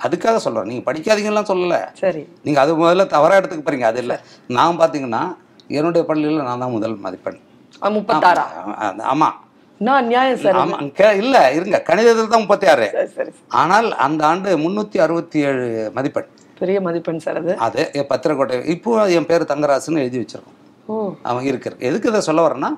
அதுக்காக 0.02 0.36
சொல்றேன். 0.36 0.64
நீங்க 0.64 0.92
படிக்காதீங்கலாம் 0.92 1.44
சொல்லல. 1.44 1.88
சரி. 1.92 2.28
நீங்க 2.42 2.60
அது 2.60 2.78
முதல்ல 2.78 3.06
தவறா 3.06 3.36
எடுத்துக்க 3.36 3.66
போறீங்க. 3.66 3.80
அது 3.80 3.98
இல்லை. 3.98 4.16
நான் 4.48 4.78
பார்த்தீங்கன்னா 4.78 5.36
என்னுடைய 5.68 6.06
பள்ளியில் 6.06 6.42
நான் 6.42 6.58
தான் 6.58 6.70
முதல் 6.70 6.96
மதிப்பெண். 6.96 7.38
முப்பத்தாறா? 7.80 8.42
ஆமா. 8.98 9.28
ஆமா 9.82 9.84
என்ன 9.84 10.00
அநியாயம் 10.00 10.40
சார். 10.42 10.56
ஆமா 10.56 10.76
கே- 10.98 11.16
இல்ல 11.20 11.36
இருங்க. 11.54 11.76
கணிதத்தில் 11.86 12.28
தான் 12.28 12.42
முப்பத்தி 12.42 12.66
ஆறு 12.66 12.86
ஆனால் 13.60 13.88
அந்த 14.04 14.22
ஆண்டு 14.26 14.50
முன்னூத்தி 14.58 14.98
அறுபத்தி 15.00 15.38
ஏழு 15.48 15.64
மதிப்பெண். 15.96 16.28
பெரிய 16.60 16.78
மதிப்பெண் 16.80 17.22
சார் 17.24 17.38
அது. 17.40 17.52
அது 17.66 17.82
என் 17.98 18.08
பத்திரக்கோட்டை 18.10 18.58
இப்போ 18.74 18.90
என் 19.16 19.28
பேர் 19.30 19.50
தங்கராசுன்னு 19.52 20.02
எழுதி 20.02 20.20
வச்சிருக்கோம். 20.20 20.58
அவன் 21.28 21.46
இருக்கிற 21.50 21.72
எதுக்கு 21.88 22.10
இதை 22.10 22.20
சொல்ல 22.28 22.42
வரேன்னா 22.46 22.70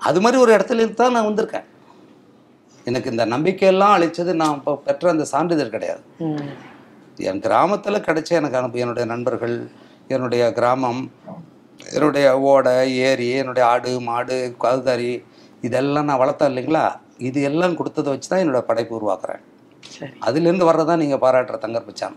அது 0.00 0.18
மாதிரி 0.20 0.38
ஒரு 0.42 0.50
இடத்துல 0.56 0.80
இருந்து 0.80 1.00
தான் 1.00 1.14
நான் 1.14 1.28
வந்திருக்கேன். 1.28 1.66
எனக்கு 2.86 3.08
இந்த 3.12 3.24
நம்பிக்கையெல்லாம் 3.26 3.94
அளிச்சது 3.96 4.32
நான் 4.40 4.56
இப்போ 4.58 4.72
பெற்ற 4.84 5.10
அந்த 5.10 5.24
சான்றிதழ் 5.30 5.74
கிடையாது. 5.74 6.02
என் 7.26 7.42
கிராமத்தில் 7.44 8.04
கிடைச்ச 8.06 8.30
எனக்கு 8.38 8.58
அனுப்ப 8.58 8.78
என்னுடைய 8.78 9.06
நண்பர்கள் 9.12 9.56
என்னுடைய 10.08 10.44
கிராமம் 10.52 11.02
என்னுடைய 11.90 12.26
ஓடை 12.48 12.76
ஏரி 13.08 13.28
என்னுடைய 13.40 13.64
ஆடு 13.68 13.90
மாடு 14.06 14.36
கவுதாரி 14.62 15.10
இதெல்லாம் 15.66 16.08
நான் 16.08 16.22
வளர்த்தேன் 16.22 16.50
இல்லைங்களா? 16.52 16.84
இது 17.28 17.38
எல்லாம் 17.48 17.76
கொடுத்ததை 17.78 18.10
வச்சு 18.14 18.28
தான் 18.30 18.42
என்னோட 18.44 18.60
படைப்பு 18.70 18.94
உருவாக்குறேன். 18.98 19.42
அதுலேருந்து 20.28 20.68
வர்றதான் 20.70 21.02
நீங்கள் 21.02 21.22
பாராட்டுற 21.24 21.58
தங்கர் 21.64 21.88
பச்சான் 21.88 22.16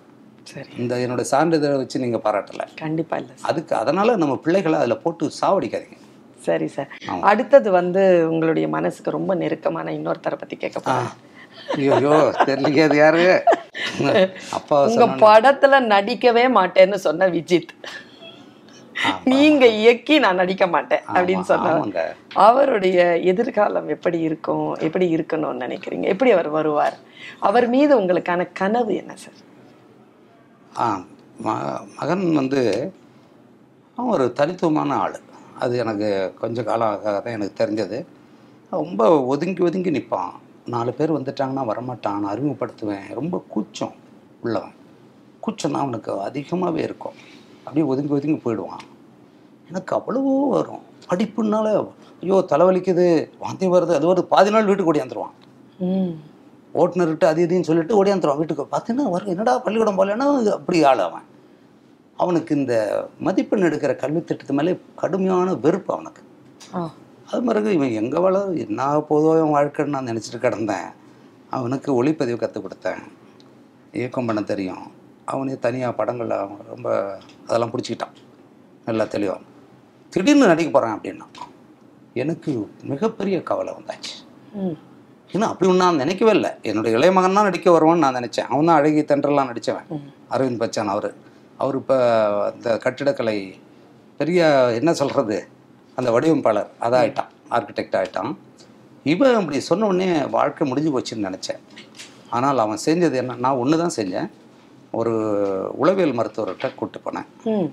சரி. 0.51 0.69
இந்த 0.81 0.93
என்னோட 1.03 1.23
சான்றிதழை 1.31 1.75
வச்சு 1.81 2.03
நீங்கள் 2.03 2.23
பாராட்டலை. 2.25 2.65
கண்டிப்பா 2.83 3.15
இல்ல 3.21 3.33
அதுக்கு 3.49 3.73
அதனால 3.81 4.15
நம்ம 4.21 4.35
பிள்ளைகளை 4.45 4.77
அதில் 4.81 5.01
போட்டு 5.03 5.31
சாவடிக்காதீங்க. 5.41 5.97
சரி 6.41 6.67
சார். 6.75 6.89
அடுத்தது 7.31 7.69
வந்து 7.79 8.01
உங்களுடைய 8.31 8.67
மனசுக்கு 8.77 9.17
ரொம்ப 9.17 9.31
நெருக்கமான 9.41 9.93
இன்னொருத்தரை 9.97 10.37
பத்தி 10.41 10.57
கேட்க 10.57 10.95
ஐயோ 11.75 12.11
தெரியலையே 12.47 12.83
அது 12.87 12.97
யாரு? 12.97 13.23
அப்பா 14.57 14.75
உங்க 14.89 15.05
படத்துல 15.23 15.79
நடிக்கவே 15.93 16.45
மாட்டேன்னு 16.57 16.97
சொன்ன 17.07 17.27
விஜித். 17.35 17.73
நீங்க 19.23 19.63
இயக்கி 19.81 20.15
நான் 20.23 20.39
நடிக்க 20.41 20.67
மாட்டேன் 20.67 21.03
அப்படின்னு 21.13 21.45
சொன்னார். 21.51 21.77
ஆமாங்க. 21.79 22.01
அவருடைய 22.47 22.97
எதிர்காலம் 23.31 23.87
எப்படி 23.95 24.19
இருக்கும் 24.27 24.65
எப்படி 24.87 25.07
இருக்கணும்னு 25.15 25.63
நினைக்கிறீங்க? 25.65 26.07
எப்படி 26.13 26.31
அவர் 26.31 26.49
வருவார்? 26.57 26.97
அவர் 27.39 27.67
மீது 27.75 27.93
உங்களுக்கான 28.01 28.47
கனவு 28.53 28.93
என்ன 28.95 29.15
சார்? 29.23 29.39
ஆ 30.77 30.87
மகன் 31.97 32.25
வந்து 32.41 32.61
ஒரு 34.13 34.25
தனித்துவமான 34.39 34.91
ஆள். 35.05 35.17
அது 35.63 35.73
எனக்கு 35.83 36.09
கொஞ்ச 36.41 36.63
காலம் 36.63 36.91
ஆக 36.91 37.13
தான் 37.19 37.35
எனக்கு 37.37 37.59
தெரிஞ்சது. 37.63 37.97
ரொம்ப 38.69 39.01
ஒதுங்கி 39.33 39.61
ஒதுங்கி 39.63 39.91
நிற்பான் 39.91 40.33
நாலு 40.73 40.91
பேர் 40.97 41.17
வந்துட்டாங்கன்னா 41.17 41.63
வரமாட்டான் 41.71 42.19
நான் 42.23 42.31
அறிமுகப்படுத்துவேன். 42.33 43.07
ரொம்ப 43.19 43.35
கூச்சம் 43.53 43.95
உள்ளவன். 44.43 44.75
கூச்சம்னா 45.43 45.81
அவனுக்கு 45.85 46.11
அதிகமாகவே 46.27 46.81
இருக்கும். 46.89 47.17
அப்படியே 47.69 47.87
ஒதுங்கி 47.93 48.13
ஒதுங்கி 48.17 48.37
போயிடுவான். 48.43 48.83
எனக்கு 49.69 49.91
அவ்வளவோ 49.97 50.33
வரும். 50.53 50.83
படிப்புனால 51.09 51.67
ஐயோ 52.23 52.37
தலைவலிக்குது 52.51 53.05
வாந்தி 53.43 53.67
வருது 53.73 53.93
அது 53.97 54.05
ஒரு 54.13 54.21
பாதி 54.31 54.49
நாள் 54.53 54.69
வீட்டுக்கு 54.69 54.91
ஓடியாந்துருவான். 54.93 55.35
ஓட்டுநர்கிட்ட 56.79 57.25
அது 57.31 57.39
இதுன்னு 57.45 57.67
சொல்லிட்டு 57.69 57.97
ஓடியாந்துருவான் 57.99 58.39
வீட்டுக்கு. 58.41 58.65
பார்த்தீங்கன்னா 58.73 59.11
வரும் 59.13 59.31
என்னடா 59.33 59.53
பள்ளிக்கூடம் 59.65 59.99
போகலன்னா 59.99 60.27
அப்படி 60.57 60.79
ஆள் 60.89 61.03
அவன். 61.07 61.25
அவனுக்கு 62.23 62.51
இந்த 62.59 62.73
மதிப்பெண் 63.25 63.67
எடுக்கிற 63.67 63.91
கல்வி 64.01 64.21
திட்டத்து 64.21 64.57
மேலே 64.59 64.73
கடுமையான 65.01 65.53
வெறுப்பு 65.65 65.91
அவனுக்கு. 65.95 66.21
அது 67.29 67.41
பிறகு 67.49 67.69
இவன் 67.77 67.97
எங்கே 68.01 68.19
வள 68.25 68.37
என்ன 68.65 68.87
போதோ 69.09 69.31
இவன் 69.39 69.55
வாழ்க்கைன்னு 69.57 69.95
நான் 69.95 70.09
நினச்சிட்டு 70.11 70.39
கிடந்தேன். 70.45 70.89
அவனுக்கு 71.57 71.89
ஒளிப்பதிவு 71.99 72.39
கற்றுக் 72.41 72.65
கொடுத்தேன். 72.65 73.03
இயக்கம் 73.99 74.27
பண்ண 74.29 74.41
தெரியும். 74.53 74.83
அவனே 75.33 75.55
தனியாக 75.65 75.93
படங்கள் 75.99 76.31
அவன் 76.43 76.67
ரொம்ப 76.73 76.89
அதெல்லாம் 77.47 77.71
பிடிச்சிக்கிட்டான். 77.73 78.15
நல்லா 78.87 79.05
தெளிவான் 79.15 79.45
திடீர்னு 80.13 80.51
நடிக்க 80.51 80.69
போகிறான் 80.75 80.95
அப்படின்னா 80.97 81.27
எனக்கு 82.21 82.51
மிகப்பெரிய 82.91 83.37
கவலை 83.49 83.71
வந்தாச்சு. 83.77 84.13
ஏன்னா 85.33 85.47
அப்படி 85.51 85.67
ஒன்று 85.71 85.83
நான் 85.83 86.01
நினைக்கவே 86.03 86.31
இல்லை. 86.37 86.51
என்னுடைய 86.69 86.97
இளைய 86.97 87.11
மகன் 87.17 87.37
தான் 87.37 87.47
நடிக்க 87.47 87.67
வருவான்னு 87.75 88.03
நான் 88.05 88.17
நினச்சேன். 88.19 88.47
அவன் 88.51 88.69
தான் 88.69 88.79
அழகி 88.79 89.01
தென்றலாம் 89.11 89.49
நடித்தவன். 89.51 89.89
அரவிந்த் 90.35 90.61
பச்சான் 90.63 90.91
அவர். 90.93 91.09
அவர் 91.61 91.77
இப்போ 91.81 91.97
அந்த 92.49 92.69
கட்டிடக்கலை 92.85 93.37
பெரிய 94.19 94.47
என்ன 94.79 94.91
சொல்கிறது 95.01 95.37
அந்த 95.97 96.09
வடிவமைப்பாளர். 96.15 96.69
அதான் 96.85 97.01
ஆயிட்டான் 97.03 97.31
ஆர்கிடெக்ட் 97.55 97.97
ஆயிட்டான். 97.99 98.31
இவன் 99.13 99.37
அப்படி 99.39 99.59
சொன்ன 99.69 99.87
உடனே 99.91 100.09
வாழ்க்கை 100.37 100.65
முடிஞ்சு 100.71 100.91
போச்சுன்னு 100.95 101.27
நினச்சேன். 101.29 101.61
ஆனால் 102.37 102.63
அவன் 102.65 102.83
செஞ்சது 102.87 103.17
என்ன 103.21 103.37
நான் 103.45 103.61
ஒன்று 103.63 103.81
தான் 103.83 103.97
செஞ்சேன். 103.99 104.29
ஒரு 104.91 105.13
உளவியல் 105.75 106.15
மருத்துவர்கிட்ட 106.15 106.75
கூப்பிட்டு 106.75 107.11
போனேன். 107.11 107.69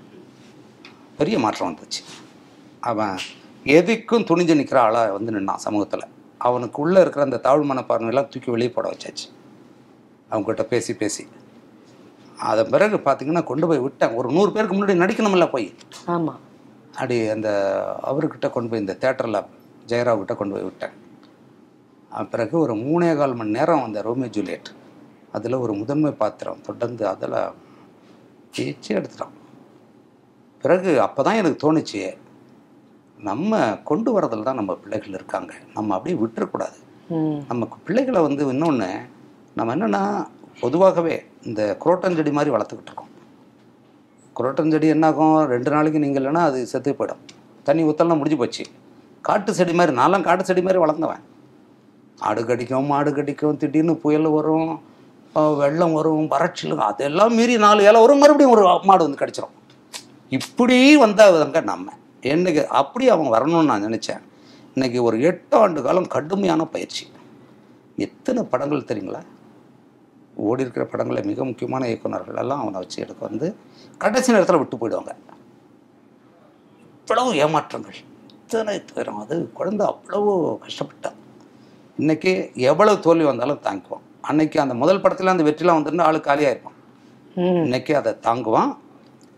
பெரிய 1.17 1.39
மாற்றம் 1.39 1.71
வந்துச்சு. 1.71 2.01
அவன் 2.79 3.15
எதுக்கும் 3.63 4.27
துணிஞ்சு 4.29 4.55
நிற்கிற 4.55 4.81
ஆளாக 4.81 5.11
வந்து 5.11 5.31
நின்னான் 5.31 5.65
சமூகத்தில். 5.65 6.09
அவனுக்குள்ளே 6.37 7.01
இருக்கிற 7.01 7.25
அந்த 7.25 7.37
தாழ்வு 7.37 7.73
மனப்பான்மையெல்லாம் 7.73 8.27
தூக்கி 8.27 8.51
வெளியே 8.51 8.69
போட 8.69 8.91
வச்சாச்சு. 8.91 9.25
அவங்ககிட்ட 10.31 10.61
பேசி 10.61 10.95
பேசி. 10.95 11.27
அதன் 12.39 12.69
பிறகு 12.69 12.97
பார்த்தீங்கன்னா 12.97 13.43
கொண்டு 13.43 13.67
போய் 13.67 13.79
விட்டேன். 13.79 14.13
ஒரு 14.13 14.31
நூறு 14.31 14.51
பேருக்கு 14.51 14.75
முன்னாடி 14.75 14.89
நடிக்கணும்ல 14.89 15.49
போய். 15.49 15.73
ஆமா. 16.07 16.35
அப்படி 16.93 17.27
அந்த 17.27 17.49
அவர்கிட்ட 18.03 18.49
கொண்டு 18.49 18.69
போய் 18.69 18.79
இந்த 18.79 18.97
தேட்டரில் 18.99 19.45
ஜெயராவ் 19.87 20.17
கிட்ட 20.17 20.35
கொண்டு 20.35 20.53
போய் 20.53 20.63
விட்டேன். 20.63 20.95
பிறகு 22.29 22.59
ஒரு 22.59 22.73
மூணே 22.73 23.17
கால் 23.17 23.33
மணி 23.33 23.49
நேரம் 23.49 23.83
அந்த 23.83 24.01
ரோமியோ 24.01 24.27
ஜூலியட். 24.27 24.69
அதில் 25.35 25.61
ஒரு 25.63 25.73
முதன்மை 25.79 26.11
பாத்திரம் 26.21 26.63
தொடர்ந்து 26.67 27.03
அதில் 27.13 27.37
பேச்சு 28.55 28.89
எடுத்துட்டான். 28.97 29.35
பிறகு 30.63 30.91
அப்போ 31.05 31.21
தான் 31.27 31.39
எனக்கு 31.41 31.59
தோணுச்சு 31.63 32.01
நம்ம 33.27 33.59
கொண்டு 33.89 34.09
வரதில் 34.15 34.47
தான் 34.47 34.59
நம்ம 34.59 34.73
பிள்ளைகள் 34.81 35.17
இருக்காங்க. 35.19 35.51
நம்ம 35.75 35.93
அப்படியே 35.97 36.17
விட்டுறக்கூடாது. 36.23 36.77
நமக்கு 37.51 37.77
பிள்ளைகளை 37.85 38.21
வந்து 38.27 38.43
இன்னொன்று 38.53 38.89
நம்ம 39.57 39.73
என்னென்னா 39.75 40.01
பொதுவாகவே 40.63 41.15
இந்த 41.49 41.61
குரோட்டன் 41.83 42.17
செடி 42.17 42.31
மாதிரி 42.37 42.53
வளர்த்துக்கிட்டு 42.55 42.91
இருக்கோம். 42.91 43.13
குரோட்டன் 44.37 44.73
செடி 44.73 44.87
என்னாகும்? 44.95 45.37
ரெண்டு 45.53 45.69
நாளைக்கு 45.75 45.99
நீங்கள் 46.03 46.21
இல்லைன்னா 46.21 46.43
அது 46.49 46.59
செத்து 46.71 46.91
போயிடும். 46.99 47.23
தண்ணி 47.67 47.81
ஊற்றலாம் 47.89 48.19
முடிஞ்சு 48.21 48.39
போச்சு. 48.41 48.63
காட்டு 49.27 49.51
செடி 49.59 49.73
மாதிரி 49.79 49.93
நான்லாம் 50.01 50.25
காட்டு 50.27 50.43
செடி 50.49 50.61
மாதிரி 50.67 50.81
வளர்ந்தவன். 50.83 51.23
ஆடு 52.27 52.41
கடிக்கும் 52.49 52.91
மாடு 52.91 53.09
கடிக்கும் 53.17 53.57
திடீர்னு 53.61 53.95
புயல் 54.03 54.29
வரும் 54.35 54.69
வெள்ளம் 55.59 55.93
வரும் 55.93 56.31
வறட்சிலும் 56.31 56.83
அதெல்லாம் 56.89 57.33
மீறி 57.33 57.57
நாலு 57.57 57.83
ஏழை 57.83 58.01
வரும் 58.01 58.17
மறுபடியும் 58.17 58.53
ஒரு 58.53 58.79
மாடு 58.83 59.03
வந்து 59.03 59.25
கிடச்சிரும். 59.25 59.55
இப்படி 60.29 60.97
வந்தவங்க 60.97 61.61
நம்ம. 61.61 61.91
என்னைக்கு 62.21 62.65
அப்படி 62.81 63.09
அவங்க 63.09 63.31
வரணும்னு 63.37 63.65
நான் 63.65 63.85
நினச்சேன். 63.85 64.23
இன்னைக்கு 64.73 65.03
ஒரு 65.03 65.21
எட்டு 65.21 65.57
ஆண்டு 65.57 65.81
காலம் 65.81 66.07
கடுமையான 66.07 66.65
பயிற்சி. 66.65 67.07
எத்தனை 67.95 68.43
படங்கள் 68.43 68.89
தெரியுங்களா? 68.89 69.21
ஓடி 70.35 70.61
இருக்கிற 70.61 70.85
படங்களில் 70.85 71.25
மிக 71.25 71.45
முக்கியமான 71.45 71.87
இயக்குனர்கள் 71.87 72.37
எல்லாம் 72.37 72.61
அவனை 72.61 72.79
வச்சு 72.79 73.01
எடுக்க 73.01 73.25
வந்து 73.25 73.55
கடைசி 73.97 74.31
நேரத்தில் 74.31 74.57
விட்டு 74.57 74.77
போயிடுவாங்க. 74.77 75.13
இவ்வளவு 76.99 77.33
ஏமாற்றங்கள். 77.33 77.97
இத்தனை 78.31 78.85
துயரம் 78.85 79.19
அது 79.19 79.51
குழந்தை 79.51 79.87
அவ்வளவு 79.87 80.59
கஷ்டப்பட்டான் 80.65 81.17
இன்றைக்கி 81.99 82.55
எவ்வளவு 82.55 82.99
தோல்வி 82.99 83.25
வந்தாலும் 83.25 83.63
தாங்குவான். 83.63 84.05
அன்னைக்கு 84.31 84.57
அந்த 84.63 84.75
முதல் 84.81 85.03
படத்துல 85.03 85.33
அந்த 85.33 85.43
வெற்றிலாம் 85.47 85.79
வந்துருந்தா 85.79 86.07
ஆளு 86.09 86.19
காலியாக 86.27 86.53
இருப்பான் 86.55 86.75
இன்னைக்கு 87.67 87.93
அதை 88.01 88.11
தாங்குவான். 88.27 88.71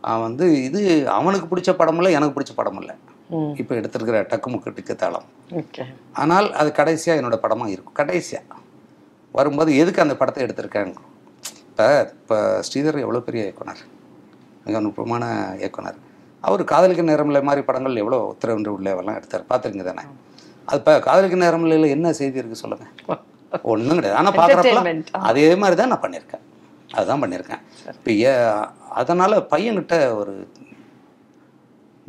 அவன் 0.09 0.25
வந்து 0.27 0.45
இது 0.67 0.81
அவனுக்கு 1.17 1.47
பிடிச்ச 1.51 1.71
படம் 1.79 1.99
இல்லை 2.01 2.11
எனக்கு 2.17 2.35
பிடிச்ச 2.35 2.53
படம் 2.59 2.79
இல்லை. 2.81 2.95
இப்போ 3.61 3.73
எடுத்திருக்கிற 3.79 4.19
டக்குமுக்கு 4.31 4.73
டிக்கு 4.77 4.93
தாளம். 5.01 5.27
ஆனால் 6.21 6.47
அது 6.59 6.69
கடைசியாக 6.79 7.19
என்னோட 7.21 7.37
படமாக 7.45 7.73
இருக்கும். 7.75 7.97
கடைசியாக 8.01 8.57
வரும்போது 9.37 9.71
எதுக்கு 9.81 10.03
அந்த 10.05 10.15
படத்தை 10.21 10.41
எடுத்திருக்கேன்? 10.45 10.93
இப்போ 11.71 11.87
இப்போ 12.15 12.37
ஸ்ரீதர் 12.67 13.03
எவ்வளோ 13.05 13.21
பெரிய 13.27 13.41
இயக்குனர்? 13.47 13.81
மிக 14.65 14.79
நுட்பமான 14.85 15.25
இயக்குனர். 15.61 15.99
அவர் 16.47 16.63
காதலிக்க 16.71 17.03
நேரமில்லை 17.11 17.41
மாதிரி 17.49 17.61
படங்கள் 17.69 18.01
எவ்வளோ 18.03 18.19
உத்தரவின்றி 18.31 18.71
உள்ளவெல்லாம் 18.77 19.17
எடுத்தார். 19.19 19.45
பார்த்துருங்க 19.51 19.85
தானே? 19.89 20.03
அது 20.69 20.79
இப்போ 20.81 20.93
காதலிக்க 21.07 21.37
நேரமில்லையில் 21.45 21.93
என்ன 21.95 22.13
செய்தி 22.19 22.39
இருக்குது 22.41 22.63
சொல்லுங்கள் 22.63 22.91
ஒன்றும் 23.73 23.97
கிடையாது. 23.99 24.17
ஆனால் 24.19 24.35
Entertainment. 24.43 25.07
அதே 25.29 25.47
மாதிரி 25.61 25.75
தான் 25.81 25.91
நான் 25.93 26.03
பண்ணியிருக்கேன் 26.05 26.43
அதுதான் 26.97 27.21
பண்ணியிருக்கேன் 27.23 27.61
இப்போ 27.97 28.11
ஏ 28.25 28.31
அதனால் 29.01 29.35
பையன்கிட்ட 29.53 29.95
ஒரு 30.19 30.33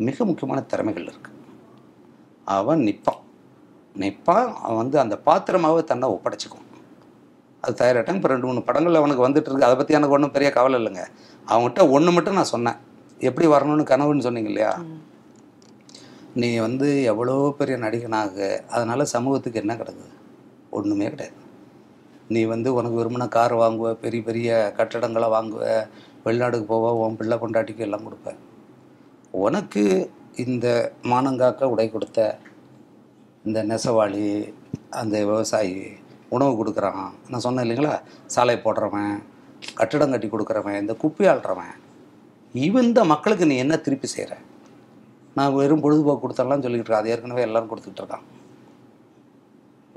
மிக 0.08 0.24
முக்கியமான 0.28 0.60
திறமைகள் 0.72 1.08
இருக்கு. 1.10 1.30
அவன் 2.56 2.82
நிற்பான் 2.88 3.22
நிற்பான் 4.02 4.46
அவன் 4.64 4.80
வந்து 4.82 4.96
அந்த 5.04 5.14
பாத்திரமாகவே 5.28 5.82
தன்னை 5.90 6.08
ஒப்படைச்சிக்கும். 6.16 6.66
அது 7.64 7.74
தயாராட்டம் 7.80 8.18
இப்போ 8.18 8.28
ரெண்டு 8.32 8.48
மூணு 8.48 8.60
படங்கள் 8.68 9.00
அவனுக்கு 9.00 9.26
வந்துட்டு 9.26 9.48
இருக்கு. 9.48 9.66
அதை 9.68 9.76
பற்றி 9.80 9.96
எனக்கு 9.98 10.16
ஒன்றும் 10.16 10.34
பெரிய 10.36 10.50
கவலை 10.58 10.76
இல்லைங்க. 10.80 11.04
அவன்கிட்ட 11.52 11.80
ஒன்று 11.96 12.14
மட்டும் 12.16 12.38
நான் 12.38 12.52
சொன்னேன். 12.54 12.78
எப்படி 13.28 13.46
வரணும்னு 13.54 13.90
கனவுன்னு 13.92 14.26
சொன்னீங்க 14.26 14.50
இல்லையா? 14.52 14.72
நீ 16.40 16.48
வந்து 16.66 16.88
எவ்வளோ 17.12 17.36
பெரிய 17.58 17.76
நடிகனாக 17.84 18.36
அதனால 18.74 19.04
சமூகத்துக்கு 19.14 19.62
என்ன 19.62 19.74
கிடக்குது? 19.80 20.10
ஒன்றுமே 20.78 21.06
கிடையாது. 21.12 21.36
நீ 22.34 22.40
வந்து 22.52 22.68
உனக்கு 22.78 22.98
விரும்பின 22.98 23.28
கார் 23.36 23.54
வாங்குவ 23.62 23.90
பெரிய 24.04 24.22
பெரிய 24.28 24.50
கட்டடங்களை 24.78 25.28
வாங்குவ 25.36 25.64
வெளிநாடுக்கு 26.24 26.66
போவ 26.72 26.92
உன் 27.04 27.18
பிள்ளை 27.20 27.36
கொண்டாட்டிக்கு 27.42 27.86
எல்லாம் 27.86 28.06
கொடுப்ப. 28.06 28.34
உனக்கு 29.44 29.84
இந்த 30.44 30.66
மானங்காக்க 31.12 31.72
உடை 31.74 31.86
கொடுத்த 31.90 32.18
இந்த 33.44 33.58
நெசவாளி 33.70 34.24
அந்த 35.00 35.14
விவசாயி 35.30 35.76
உணவு 36.36 36.52
கொடுக்குறான். 36.60 37.04
நான் 37.30 37.44
சொன்னேன் 37.44 37.64
இல்லைங்களா? 37.66 37.94
சாலை 38.34 38.56
போடுறவன் 38.64 39.12
கட்டிடம் 39.78 40.12
கட்டி 40.14 40.28
கொடுக்குறவன் 40.28 40.80
இந்த 40.82 40.94
குப்பி 41.02 41.24
ஆள்றவன். 41.32 41.74
இந்த 42.54 43.00
மக்களுக்கு 43.12 43.50
நீ 43.50 43.56
என்ன 43.64 43.74
திருப்பி 43.86 44.08
செய்கிற 44.14 44.36
நான் 45.38 45.56
வெறும் 45.58 45.82
பொழுதுபோக்கு 45.84 46.22
கொடுத்தலாம் 46.22 46.62
சொல்லிக்கிட்டு 46.64 46.90
இருக்கேன் 46.90 47.02
அது 47.02 47.12
ஏற்கனவே 47.14 47.42
எல்லாரும் 47.48 47.70
கொடுத்துட்ருக்கான் 47.72 48.24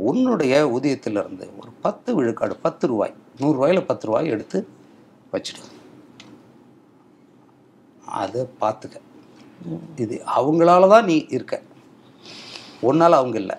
உன்னுடைய 0.10 0.54
ஊதியத்திலிருந்து 0.76 1.46
ஒரு 1.60 1.72
பத்து 1.86 2.10
விழுக்காடு 2.18 2.56
பத்து 2.66 2.88
ரூபாய் 2.92 3.14
நூறுரூவாயில் 3.42 3.88
பத்து 3.90 4.08
ரூபாய் 4.08 4.32
எடுத்து 4.36 4.60
வச்சிடு. 5.34 5.62
அதை 8.22 8.42
பார்த்துக்க. 8.62 8.98
இது 10.04 10.16
அவங்களால 10.38 10.88
தான் 10.94 11.08
நீ 11.12 11.16
இருக்க. 11.38 11.56
உன்னால 12.90 13.18
அவங்க 13.22 13.38
இல்லை. 13.44 13.58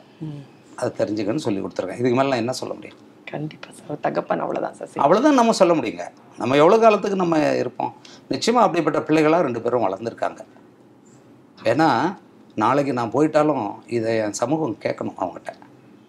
அதை 0.79 0.91
தெரிஞ்சுக்கன்னு 1.01 1.45
சொல்லி 1.47 1.61
கொடுத்துருக்கேன். 1.61 2.01
இதுக்கு 2.03 2.19
மேலே 2.19 2.31
நான் 2.33 2.43
என்ன 2.45 2.55
சொல்ல 2.61 2.75
முடியும்? 2.75 3.01
கண்டிப்பா 3.33 3.71
சார். 3.77 4.01
தகப்பன் 4.07 4.43
அவ்வளவுதான் 4.45 4.77
சார். 4.79 5.03
அவ்வளோதான் 5.05 5.39
நம்ம 5.41 5.55
சொல்ல 5.61 5.75
முடியுங்க. 5.75 6.05
நம்ம 6.41 6.57
எவ்வளோ 6.63 6.79
காலத்துக்கு 6.85 7.23
நம்ம 7.23 7.37
இருப்போம்? 7.63 7.93
நிச்சயமாக 8.33 8.67
அப்படிப்பட்ட 8.67 9.01
பிள்ளைகளாக 9.09 9.47
ரெண்டு 9.47 9.63
பேரும் 9.65 9.87
வளர்ந்துருக்காங்க. 9.87 10.41
ஏன்னா 11.73 11.89
நாளைக்கு 12.63 12.93
நான் 12.99 13.15
போயிட்டாலும் 13.15 13.65
இதை 13.97 14.11
என் 14.25 14.41
சமூகம் 14.43 14.77
கேட்கணும் 14.85 15.19
அவங்ககிட்ட. 15.21 15.53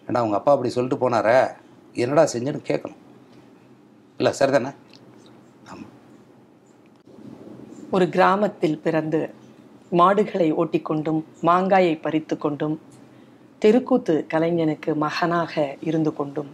ஏன்னா 0.07 0.19
அவங்க 0.21 0.37
அப்பா 0.37 0.51
அப்படி 0.51 0.69
சொல்லிட்டு 0.69 1.01
போனாரே? 1.03 1.37
என்னடா 1.95 2.23
செஞ்சேன்னு 2.33 2.69
கேட்கணும். 2.69 3.01
இல்லை 4.19 4.31
சரிதானே? 4.39 4.71
ஆமாம் 5.71 5.91
ஒரு 7.91 8.05
கிராமத்தில் 8.09 8.79
பிறந்து 8.79 9.19
மாடுகளை 9.91 10.47
ஓட்டிக்கொண்டும் 10.61 11.19
மாங்காயை 11.43 11.95
பறித்து 12.01 12.35
கொண்டும் 12.37 12.75
தெருக்கூத்து 13.61 14.13
கலைஞனுக்கு 14.33 14.91
மகனாக 14.95 15.53
இருந்து 15.81 16.11
கொண்டும் 16.13 16.49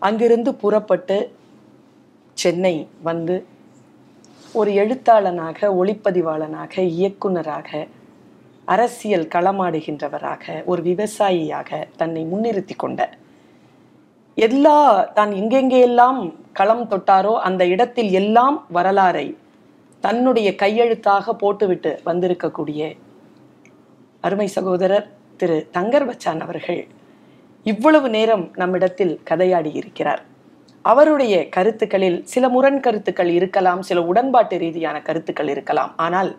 அங்கிருந்து 0.00 0.50
புறப்பட்டு 0.54 1.16
சென்னை 2.36 2.74
வந்து 3.02 3.36
ஒரு 4.54 4.70
எழுத்தாளனாக 4.72 5.68
ஒளிப்பதிவாளனாக 5.80 6.74
இயக்குனராக 6.96 7.70
அரசியல் 8.70 9.26
களமாடுகின்றவராக 9.34 10.44
ஒரு 10.64 10.80
விவசாயியாக 10.82 11.80
தன்னை 11.96 12.22
முன்னிறுத்தி 12.24 12.74
கொண்ட 12.76 13.00
எல்லா 14.36 14.76
தான் 15.12 15.32
எங்கெங்கெல்லாம் 15.32 16.20
களம் 16.52 16.84
தொட்டாரோ 16.88 17.34
அந்த 17.48 17.62
இடத்தில் 17.66 18.10
எல்லாம் 18.12 18.56
வரலாறை 18.74 19.26
தன்னுடைய 20.04 20.48
கையெழுத்தாக 20.62 21.32
போட்டுவிட்டு 21.32 21.90
வந்திருக்கக்கூடிய 22.04 22.82
அருமை 24.24 24.48
சகோதரர் 24.56 25.06
திரு 25.36 25.56
தங்கர் 25.76 26.06
பச்சான் 26.08 26.40
அவர்கள் 26.40 26.80
இவ்வளவு 27.66 28.08
நேரம் 28.08 28.44
நம்மிடத்தில் 28.56 29.14
கதையாடி 29.30 29.70
இருக்கிறார். 29.80 30.22
அவருடைய 30.84 31.34
கருத்துக்களில் 31.48 32.18
சில 32.24 32.44
முரண் 32.48 32.80
கருத்துக்கள் 32.80 33.30
இருக்கலாம் 33.38 33.82
சில 33.88 34.00
உடன்பாட்டு 34.10 34.56
ரீதியான 34.64 34.96
கருத்துக்கள் 35.08 35.50
இருக்கலாம். 35.54 35.92
ஆனால் 35.96 36.30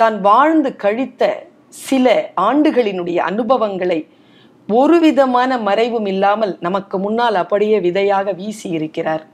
தான் 0.00 0.16
வாழ்ந்து 0.20 0.70
கழித்த 0.76 1.22
சில 1.88 2.06
ஆண்டுகளினுடைய 2.40 3.18
அனுபவங்களை 3.30 4.00
ஒரு 4.68 4.96
விதமான 5.00 5.58
மறைவும் 5.58 6.06
இல்லாமல் 6.06 6.52
நமக்கு 6.60 6.96
முன்னால் 6.98 7.34
அப்படியே 7.34 7.78
விதையாக 7.86 8.32
வீசி 8.32 8.68
இருக்கிறார். 8.70 9.24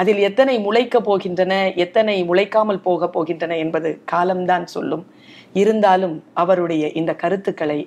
அதில் 0.00 0.20
எத்தனை 0.28 0.54
முளைக்க 0.58 0.96
போகின்றன 1.08 1.54
எத்தனை 1.76 2.14
முளைக்காமல் 2.28 2.84
போக 2.86 3.10
போகின்றன 3.14 3.56
என்பது 3.64 3.90
காலம்தான் 4.12 4.66
சொல்லும். 4.66 5.04
இருந்தாலும் 5.62 6.14
அவருடைய 6.42 6.84
இந்த 7.00 7.12
கருத்துக்களை 7.22 7.80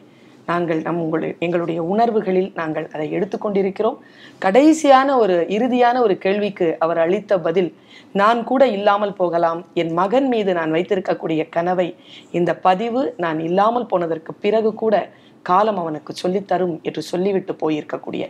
நாங்கள் 0.45 0.81
நம் 0.81 0.99
உங்களுடைய 0.99 1.36
எங்களுடைய 1.39 1.84
உணர்வுகளில் 1.84 2.51
நாங்கள் 2.55 2.88
அதை 2.93 3.08
எடுத்துக்கொண்டிருக்கிறோம். 3.17 3.97
கடைசியான 4.45 5.17
ஒரு 5.17 5.36
இறுதியான 5.49 5.99
ஒரு 5.99 6.17
கேள்விக்கு 6.17 6.75
அவர் 6.79 6.97
அளித்த 6.97 7.39
பதில் 7.39 7.73
நான் 8.12 8.43
கூட 8.43 8.67
இல்லாமல் 8.67 9.13
போகலாம். 9.13 9.65
என் 9.73 9.93
மகன் 9.93 10.27
மீது 10.27 10.53
நான் 10.53 10.71
வைத்திருக்கக்கூடிய 10.71 11.49
கனவை 11.49 11.95
இந்த 12.31 12.55
பதிவு 12.67 13.13
நான் 13.17 13.39
இல்லாமல் 13.39 13.86
போனதற்கு 13.86 14.34
பிறகு 14.34 14.73
கூட 14.73 14.95
காலம் 15.41 15.77
அவனுக்கு 15.77 16.13
சொல்லித்தரும் 16.23 16.81
என்று 16.81 17.01
சொல்லிவிட்டு 17.01 17.53
போயிருக்கக்கூடிய 17.53 18.23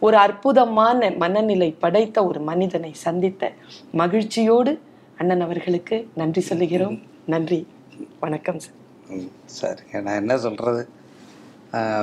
ஒரு 0.00 0.16
அற்புதமான 0.16 1.10
மனநிலை 1.18 1.70
படைத்த 1.84 2.26
ஒரு 2.26 2.40
மனிதனை 2.40 2.92
சந்தித்த 2.92 3.52
மகிழ்ச்சியோடு 3.92 4.72
அண்ணன் 5.18 5.40
அவர்களுக்கு 5.40 6.08
நன்றி 6.14 6.40
சொல்லுகிறோம். 6.40 6.96
நன்றி. 7.26 7.66
வணக்கம் 8.20 8.58
சார். 8.58 8.76
ம், 9.08 9.30
சரிங்க. 9.58 10.02
நான் 10.02 10.20
என்ன 10.20 10.36
சொல்கிறது 10.38 10.82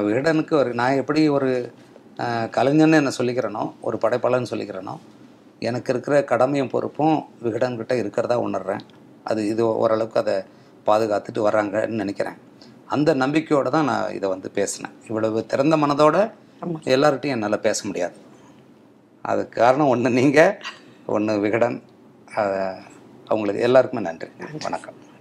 விகடனுக்கு 0.06 0.54
ஒரு 0.62 0.72
நான் 0.80 1.00
எப்படி 1.02 1.22
ஒரு 1.38 1.50
கலைஞன்னு 2.58 3.00
என்ன 3.02 3.12
சொல்லிக்கிறேனோ 3.20 3.64
ஒரு 3.88 3.98
படைப்பாளன்னு 4.04 4.52
சொல்லிக்கிறேனோ 4.54 4.96
எனக்கு 5.70 5.92
இருக்கிற 5.94 6.16
கடமையும் 6.32 6.72
பொறுப்பும் 6.74 7.18
விகடன்கிட்ட 7.46 7.94
இருக்கிறதா 8.02 8.36
உணர்றேன். 8.48 8.84
அது 9.30 9.42
இது 9.52 9.64
ஓரளவுக்கு 9.84 10.20
அதை 10.24 10.36
பாதுகாத்துட்டு 10.88 11.42
வர்றாங்கன்னு 11.48 12.02
நினைக்கிறேன். 12.04 12.38
அந்த 12.96 13.10
நம்பிக்கையோடு 13.24 13.70
தான் 13.76 13.90
நான் 13.92 14.14
இதை 14.18 14.28
வந்து 14.34 14.50
பேசினேன். 14.58 14.96
இவ்வளவு 15.10 15.46
திறந்த 15.54 15.78
மனதோட. 15.84 16.18
எல்லார்கிட்டையும் 16.96 17.36
என்னால் 17.38 17.66
பேச 17.68 17.80
முடியாது. 17.90 18.18
அதுக்கு 19.32 19.56
காரணம் 19.64 19.92
ஒன்று 19.94 20.12
நீங்கள் 20.20 20.54
ஒன்று 21.16 21.34
விகடன். 21.46 21.78
அவங்களுக்கு 23.32 23.66
எல்லாருக்குமே 23.70 24.04
நன்றி. 24.10 24.30
வணக்கம். 24.68 25.00